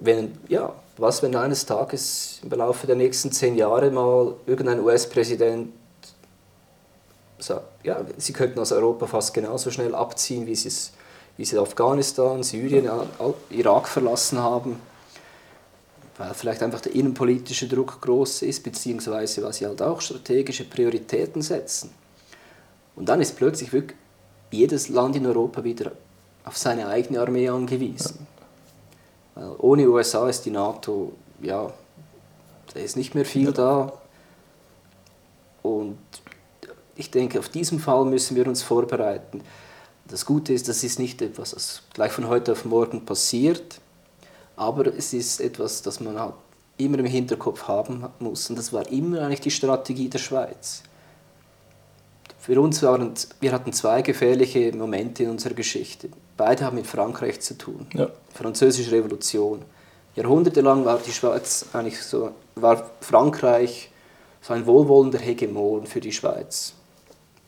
Wenn, 0.00 0.38
ja, 0.48 0.74
was, 0.98 1.22
wenn 1.22 1.34
eines 1.34 1.64
Tages 1.66 2.40
im 2.42 2.50
Laufe 2.50 2.86
der 2.86 2.96
nächsten 2.96 3.32
zehn 3.32 3.56
Jahre 3.56 3.90
mal 3.90 4.34
irgendein 4.46 4.80
US-Präsident 4.80 5.72
sagt, 7.38 7.64
ja, 7.84 8.04
sie 8.18 8.32
könnten 8.32 8.60
aus 8.60 8.70
Europa 8.70 9.06
fast 9.06 9.34
genauso 9.34 9.70
schnell 9.70 9.94
abziehen, 9.94 10.46
wie 10.46 10.56
wie 11.38 11.44
sie 11.46 11.58
Afghanistan, 11.58 12.42
Syrien, 12.42 12.88
Irak 13.50 13.88
verlassen 13.88 14.38
haben, 14.38 14.78
weil 16.18 16.34
vielleicht 16.34 16.62
einfach 16.62 16.82
der 16.82 16.94
innenpolitische 16.94 17.66
Druck 17.68 18.00
groß 18.02 18.42
ist, 18.42 18.62
beziehungsweise 18.62 19.42
weil 19.42 19.52
sie 19.54 19.66
halt 19.66 19.80
auch 19.80 20.02
strategische 20.02 20.64
Prioritäten 20.64 21.40
setzen. 21.40 21.90
Und 22.94 23.08
dann 23.08 23.22
ist 23.22 23.36
plötzlich 23.36 23.72
wirklich 23.72 23.96
jedes 24.52 24.88
Land 24.88 25.16
in 25.16 25.26
Europa 25.26 25.64
wieder 25.64 25.92
auf 26.44 26.56
seine 26.56 26.88
eigene 26.88 27.20
Armee 27.20 27.48
angewiesen. 27.48 28.26
Ja. 29.36 29.42
Weil 29.42 29.56
ohne 29.58 29.88
USA 29.88 30.28
ist 30.28 30.44
die 30.44 30.50
NATO, 30.50 31.12
ja, 31.40 31.72
da 32.72 32.80
ist 32.80 32.96
nicht 32.96 33.14
mehr 33.14 33.24
viel 33.24 33.52
da. 33.52 33.92
Und 35.62 35.98
ich 36.96 37.10
denke, 37.10 37.38
auf 37.38 37.48
diesen 37.48 37.80
Fall 37.80 38.04
müssen 38.04 38.36
wir 38.36 38.46
uns 38.46 38.62
vorbereiten. 38.62 39.42
Das 40.08 40.26
Gute 40.26 40.52
ist, 40.52 40.68
das 40.68 40.84
ist 40.84 40.98
nicht 40.98 41.22
etwas, 41.22 41.52
das 41.52 41.82
gleich 41.94 42.12
von 42.12 42.28
heute 42.28 42.52
auf 42.52 42.64
morgen 42.64 43.04
passiert, 43.04 43.80
aber 44.56 44.86
es 44.86 45.12
ist 45.12 45.40
etwas, 45.40 45.82
das 45.82 46.00
man 46.00 46.18
halt 46.18 46.34
immer 46.76 46.98
im 46.98 47.06
Hinterkopf 47.06 47.68
haben 47.68 48.04
muss. 48.18 48.50
Und 48.50 48.56
das 48.56 48.72
war 48.72 48.86
immer 48.90 49.22
eigentlich 49.22 49.40
die 49.40 49.50
Strategie 49.50 50.08
der 50.08 50.18
Schweiz. 50.18 50.82
Für 52.42 52.60
uns 52.60 52.82
waren, 52.82 53.14
wir 53.38 53.52
hatten 53.52 53.72
zwei 53.72 54.02
gefährliche 54.02 54.76
Momente 54.76 55.22
in 55.22 55.30
unserer 55.30 55.54
Geschichte. 55.54 56.08
Beide 56.36 56.64
haben 56.64 56.74
mit 56.74 56.88
Frankreich 56.88 57.40
zu 57.40 57.56
tun. 57.56 57.86
Ja. 57.94 58.08
Französische 58.34 58.90
Revolution. 58.90 59.62
Jahrhundertelang 60.16 60.84
war 60.84 60.98
die 60.98 61.12
Schweiz 61.12 61.66
eigentlich 61.72 62.02
so, 62.02 62.32
war 62.56 62.90
Frankreich 63.00 63.92
so 64.40 64.54
ein 64.54 64.66
wohlwollender 64.66 65.20
Hegemon 65.20 65.86
für 65.86 66.00
die 66.00 66.10
Schweiz. 66.10 66.72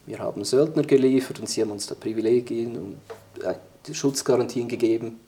Wir 0.07 0.21
haben 0.21 0.45
Söldner 0.45 0.85
geliefert 0.85 1.41
und 1.41 1.49
sie 1.49 1.63
haben 1.63 1.73
uns 1.73 1.89
da 1.89 1.97
Privilegien 1.97 2.77
und 2.77 3.45
äh, 3.45 3.93
Schutzgarantien 3.93 4.69
gegeben. 4.69 5.19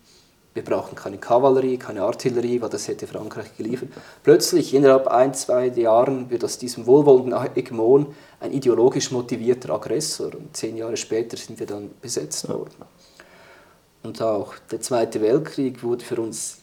Wir 0.55 0.63
brauchen 0.63 0.95
keine 0.95 1.19
Kavallerie, 1.19 1.77
keine 1.77 2.03
Artillerie, 2.03 2.61
weil 2.61 2.71
das 2.71 2.87
hätte 2.87 3.09
Frankreich 3.09 3.57
geliefert. 3.57 3.89
Plötzlich, 4.23 4.75
innerhalb 4.75 5.09
ein, 5.09 5.35
zwei 5.35 5.67
Jahren, 5.67 6.31
wird 6.31 6.45
aus 6.45 6.57
diesem 6.57 6.87
wohlwollenden 6.87 7.53
Hegemon 7.53 8.15
ein 8.41 8.53
ideologisch 8.53 9.11
motivierter 9.11 9.75
Aggressor. 9.75 10.35
Und 10.35 10.57
zehn 10.57 10.77
Jahre 10.77 10.97
später 10.97 11.37
sind 11.37 11.59
wir 11.59 11.67
dann 11.67 11.91
besetzt 12.01 12.49
worden. 12.49 12.85
Und 14.03 14.23
auch 14.23 14.55
der 14.71 14.81
Zweite 14.81 15.21
Weltkrieg 15.21 15.83
wurde 15.83 16.05
für 16.05 16.21
uns 16.21 16.59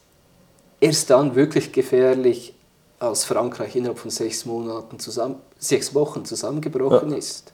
erst 0.79 1.09
dann 1.09 1.35
wirklich 1.35 1.71
gefährlich, 1.71 2.53
als 2.99 3.25
Frankreich 3.25 3.75
innerhalb 3.75 3.99
von 3.99 4.11
sechs 4.11 4.45
Monaten 4.45 4.97
zusammen, 4.97 5.35
sechs 5.59 5.93
Wochen 5.93 6.23
zusammengebrochen 6.23 7.11
ja. 7.11 7.17
ist. 7.17 7.51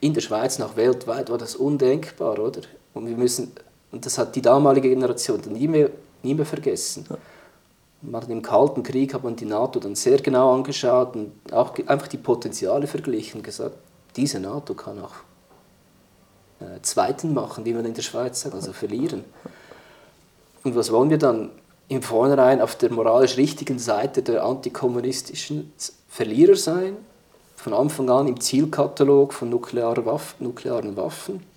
In 0.00 0.14
der 0.14 0.20
Schweiz, 0.20 0.58
nach 0.58 0.76
weltweit 0.76 1.30
war 1.30 1.38
das 1.38 1.56
undenkbar, 1.56 2.38
oder? 2.38 2.62
Und 2.94 3.06
wir 3.06 3.16
müssen, 3.16 3.52
und 3.90 4.06
das 4.06 4.18
hat 4.18 4.36
die 4.36 4.42
damalige 4.42 4.88
Generation 4.88 5.40
nie 5.48 5.66
mehr, 5.68 5.90
nie 6.22 6.34
mehr 6.34 6.46
vergessen. 6.46 7.06
Ja. 7.08 7.16
Man 8.04 8.28
Im 8.28 8.42
Kalten 8.42 8.82
Krieg 8.82 9.14
hat 9.14 9.22
man 9.22 9.36
die 9.36 9.44
NATO 9.44 9.78
dann 9.78 9.94
sehr 9.94 10.18
genau 10.18 10.52
angeschaut 10.52 11.14
und 11.14 11.32
auch 11.52 11.72
einfach 11.86 12.08
die 12.08 12.16
Potenziale 12.16 12.88
verglichen 12.88 13.38
und 13.38 13.44
gesagt, 13.44 13.76
diese 14.16 14.40
NATO 14.40 14.74
kann 14.74 14.98
auch 14.98 15.14
äh, 16.60 16.82
Zweiten 16.82 17.32
machen, 17.32 17.64
wie 17.64 17.72
man 17.72 17.84
in 17.84 17.94
der 17.94 18.02
Schweiz 18.02 18.40
sagt, 18.40 18.56
also 18.56 18.72
verlieren. 18.72 19.24
Und 20.64 20.74
was 20.74 20.90
wollen 20.90 21.10
wir 21.10 21.18
dann 21.18 21.50
im 21.86 22.02
Vornherein 22.02 22.60
auf 22.60 22.74
der 22.74 22.92
moralisch 22.92 23.36
richtigen 23.36 23.78
Seite 23.78 24.22
der 24.22 24.44
antikommunistischen 24.44 25.72
Verlierer 26.08 26.56
sein? 26.56 26.96
Von 27.54 27.72
Anfang 27.72 28.10
an 28.10 28.26
im 28.26 28.40
Zielkatalog 28.40 29.32
von 29.32 29.48
nuklearen 29.48 30.04
Waffen? 30.04 31.51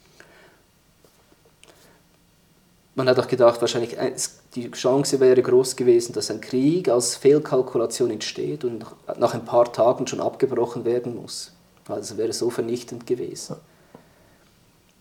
Man 2.95 3.09
hat 3.09 3.19
auch 3.19 3.27
gedacht, 3.27 3.61
wahrscheinlich 3.61 3.97
äh, 3.97 4.13
die 4.55 4.71
Chance 4.71 5.19
wäre 5.19 5.41
groß 5.41 5.75
gewesen, 5.75 6.13
dass 6.13 6.31
ein 6.31 6.41
Krieg 6.41 6.89
als 6.89 7.15
Fehlkalkulation 7.15 8.09
entsteht 8.09 8.63
und 8.63 8.85
nach 9.17 9.33
ein 9.33 9.45
paar 9.45 9.71
Tagen 9.71 10.07
schon 10.07 10.21
abgebrochen 10.21 10.85
werden 10.85 11.15
muss. 11.15 11.51
Also 11.87 12.17
wäre 12.17 12.33
so 12.33 12.49
vernichtend 12.49 13.05
gewesen. 13.05 13.57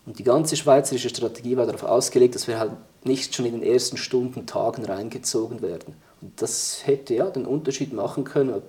Und 0.07 0.19
die 0.19 0.25
ganze 0.25 0.57
schweizerische 0.57 1.09
Strategie 1.09 1.57
war 1.57 1.67
darauf 1.67 1.85
ausgelegt, 1.85 2.35
dass 2.35 2.47
wir 2.47 2.59
halt 2.59 2.73
nicht 3.05 3.35
schon 3.35 3.47
in 3.47 3.53
den 3.53 3.63
ersten 3.63 3.97
Stunden, 3.97 4.47
Tagen 4.47 4.85
reingezogen 4.85 5.63
werden. 5.63 5.95
Und 6.21 6.43
das 6.43 6.87
hätte 6.87 7.15
ja 7.15 7.31
den 7.31 7.47
Unterschied 7.47 7.93
machen 7.93 8.25
können, 8.25 8.53
ob 8.53 8.65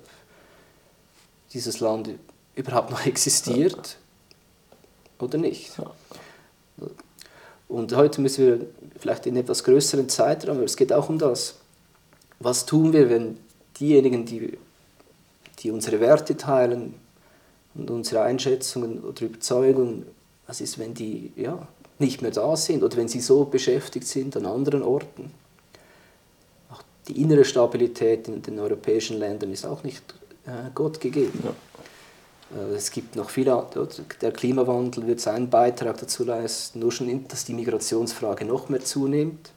dieses 1.52 1.80
Land 1.80 2.10
überhaupt 2.56 2.92
noch 2.92 3.06
existiert 3.06 3.98
oder 5.20 5.38
nicht. 5.38 5.74
Und 7.68 7.96
heute 7.96 8.22
müssen 8.22 8.46
wir 8.46 8.60
vielleicht 9.06 9.28
in 9.28 9.38
etwas 9.38 9.64
größeren 9.64 10.10
Zeitraum, 10.10 10.58
aber 10.58 10.66
es 10.66 10.76
geht 10.76 10.92
auch 10.92 11.10
um 11.10 11.20
das. 11.20 11.60
Was 12.40 12.66
tun 12.66 12.92
wir, 12.92 13.08
wenn 13.08 13.38
diejenigen, 13.80 14.26
die, 14.26 14.58
die 15.60 15.70
unsere 15.70 16.00
Werte 16.00 16.36
teilen 16.36 16.96
und 17.76 17.92
unsere 17.92 18.24
Einschätzungen 18.24 19.04
oder 19.04 19.22
Überzeugungen, 19.22 20.08
was 20.48 20.60
ist, 20.60 20.80
wenn 20.80 20.96
die 20.96 21.32
ja, 21.36 21.68
nicht 22.00 22.24
mehr 22.24 22.32
da 22.32 22.56
sind 22.58 22.82
oder 22.82 22.98
wenn 22.98 23.08
sie 23.08 23.20
so 23.20 23.46
beschäftigt 23.46 24.08
sind 24.08 24.36
an 24.38 24.48
anderen 24.48 24.82
Orten? 24.82 25.30
Auch 26.72 26.82
die 27.08 27.22
innere 27.22 27.46
Stabilität 27.46 28.28
in 28.28 28.42
den 28.42 28.58
europäischen 28.58 29.20
Ländern 29.20 29.52
ist 29.52 29.68
auch 29.68 29.84
nicht 29.84 30.16
äh, 30.48 30.72
Gott 30.74 31.00
gegeben. 31.00 31.44
Ja. 31.44 31.54
Äh, 32.54 32.76
es 32.76 32.92
gibt 32.92 33.16
noch 33.16 33.30
viele, 33.30 33.66
der 34.22 34.32
Klimawandel 34.32 35.08
wird 35.08 35.20
seinen 35.20 35.50
Beitrag 35.50 35.98
dazu 35.98 36.24
leisten, 36.24 36.80
nur 36.80 36.92
schon, 36.92 37.28
dass 37.28 37.46
die 37.46 37.54
Migrationsfrage 37.54 38.46
noch 38.46 38.70
mehr 38.70 38.84
zunimmt. 38.84 39.52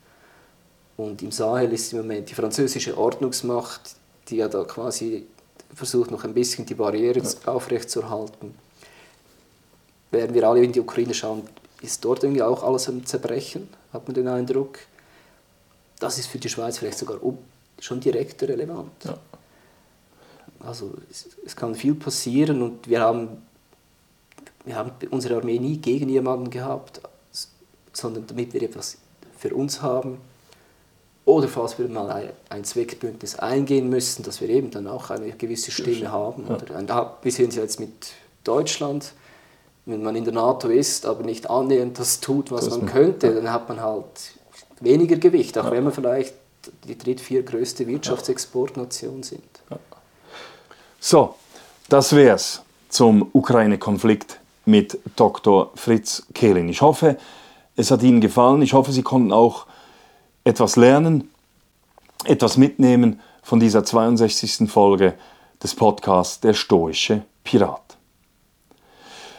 Und 0.97 1.23
im 1.23 1.31
Sahel 1.31 1.73
ist 1.73 1.93
im 1.93 2.01
Moment 2.01 2.29
die 2.29 2.35
französische 2.35 2.99
Ordnungsmacht, 2.99 3.95
die 4.29 4.37
ja 4.37 4.49
da 4.49 4.65
quasi 4.65 5.27
versucht, 5.75 6.11
noch 6.11 6.25
ein 6.25 6.35
bisschen 6.35 6.67
die 6.67 6.75
Barriere 6.75 7.23
aufrechtzuerhalten. 7.47 8.55
Während 10.11 10.35
wir 10.35 10.49
alle 10.49 10.65
in 10.65 10.73
die 10.73 10.81
Ukraine 10.81 11.15
schauen, 11.15 11.43
ist 11.83 12.05
dort 12.05 12.25
irgendwie 12.25 12.43
auch 12.43 12.63
alles 12.65 12.89
am 12.89 13.05
Zerbrechen, 13.07 13.69
hat 13.93 14.09
man 14.09 14.15
den 14.15 14.27
Eindruck. 14.27 14.79
Das 16.01 16.19
ist 16.19 16.27
für 16.27 16.39
die 16.39 16.49
Schweiz 16.49 16.79
vielleicht 16.79 16.99
sogar 16.99 17.19
schon 17.79 18.01
direkt 18.01 18.43
relevant. 18.43 18.91
Ja. 19.05 19.19
Also 20.61 20.95
es, 21.11 21.29
es, 21.45 21.57
kann 21.57 21.75
viel 21.75 21.95
passieren 21.95 22.63
und 22.63 22.89
wir 22.89 23.01
haben, 23.01 23.29
wir 24.65 24.77
haben 24.77 24.91
unsere 25.11 25.37
Armee 25.37 25.59
nie 25.59 25.79
gegen 25.79 26.09
jemanden 26.09 26.51
gehabt, 26.51 27.01
sondern 27.93 28.27
damit 28.27 28.53
wir 28.53 28.63
etwas 28.63 28.99
für 29.37 29.55
uns 29.55 29.83
haben. 29.83 30.19
Oder 31.25 31.47
falls 31.47 31.79
wir 31.79 31.89
mal 31.89 32.33
ein 32.49 32.65
Zweckbündnis 32.65 33.39
eingehen 33.39 33.91
müssen, 33.91 34.23
dass 34.23 34.41
wir 34.41 34.49
eben 34.49 34.71
dann 34.71 34.87
auch 34.87 35.11
eine 35.11 35.31
gewisse 35.33 35.71
Stimme 35.71 36.11
haben. 36.11 36.47
Oder, 36.47 37.17
wir 37.23 37.33
sehen 37.33 37.51
es 37.51 37.57
jetzt 37.57 37.79
mit 37.81 38.13
Deutschland, 38.45 39.13
wenn 39.85 40.03
man 40.03 40.17
in 40.17 40.25
der 40.25 40.33
NATO 40.33 40.69
ist, 40.69 41.07
aber 41.07 41.23
nicht 41.23 41.51
annähernd 41.51 41.99
das 41.99 42.21
tut, 42.21 42.51
was 42.51 42.65
das 42.65 42.79
man 42.79 42.87
könnte, 42.87 43.35
dann 43.35 43.53
hat 43.53 43.69
man 43.69 43.81
halt 43.81 44.05
weniger 44.81 45.17
Gewicht, 45.17 45.57
auch 45.59 45.67
ja. 45.67 45.73
wenn 45.73 45.85
wir 45.85 45.93
vielleicht 45.93 46.35
die 46.85 46.97
dritt-, 46.97 47.21
vier 47.21 47.43
größte 47.43 47.87
Wirtschaftsexportnation 47.87 49.23
sind. 49.23 49.43
So, 51.11 51.37
das 51.89 52.15
wär's 52.15 52.63
zum 52.91 53.31
Ukraine-Konflikt 53.33 54.41
mit 54.67 54.99
Dr. 55.17 55.71
Fritz 55.75 56.27
Kehlin. 56.35 56.69
Ich 56.69 56.83
hoffe, 56.83 57.17
es 57.77 57.91
hat 57.91 58.03
Ihnen 58.03 58.21
gefallen. 58.21 58.61
Ich 58.61 58.75
hoffe, 58.75 58.93
Sie 58.93 59.01
konnten 59.01 59.33
auch 59.33 59.65
etwas 60.45 60.77
lernen, 60.77 61.31
etwas 62.25 62.59
mitnehmen 62.59 63.21
von 63.43 63.59
dieser 63.59 63.85
62. 63.85 64.71
Folge 64.71 65.15
des 65.63 65.75
Podcasts 65.75 66.41
Der 66.41 66.53
Stoische 66.53 67.23
Pirat. 67.43 67.97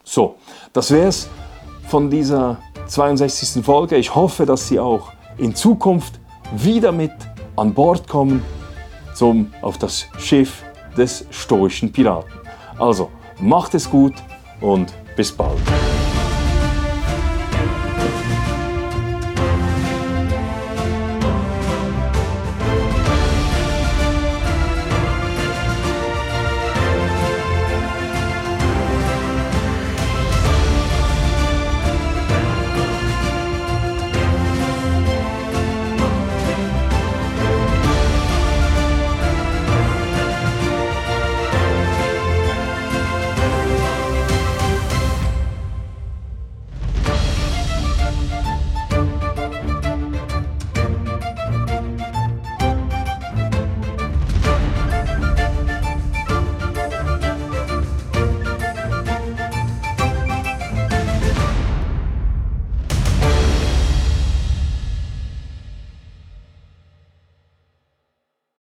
So, 0.04 0.36
das 0.72 0.90
wäre 0.90 1.08
es 1.08 1.28
von 1.88 2.10
dieser 2.10 2.58
62. 2.86 3.64
Folge. 3.64 3.96
Ich 3.96 4.14
hoffe, 4.14 4.46
dass 4.46 4.68
Sie 4.68 4.80
auch 4.80 5.12
in 5.38 5.54
Zukunft 5.54 6.18
wieder 6.56 6.90
mit 6.90 7.12
an 7.56 7.74
Bord 7.74 8.08
kommen 8.08 8.42
zum, 9.14 9.52
auf 9.60 9.78
das 9.78 10.06
Schiff 10.18 10.64
des 10.96 11.26
stoischen 11.30 11.92
Piraten. 11.92 12.32
Also, 12.78 13.10
macht 13.40 13.74
es 13.74 13.88
gut 13.88 14.14
und 14.60 14.92
bis 15.16 15.30
bald. 15.30 15.58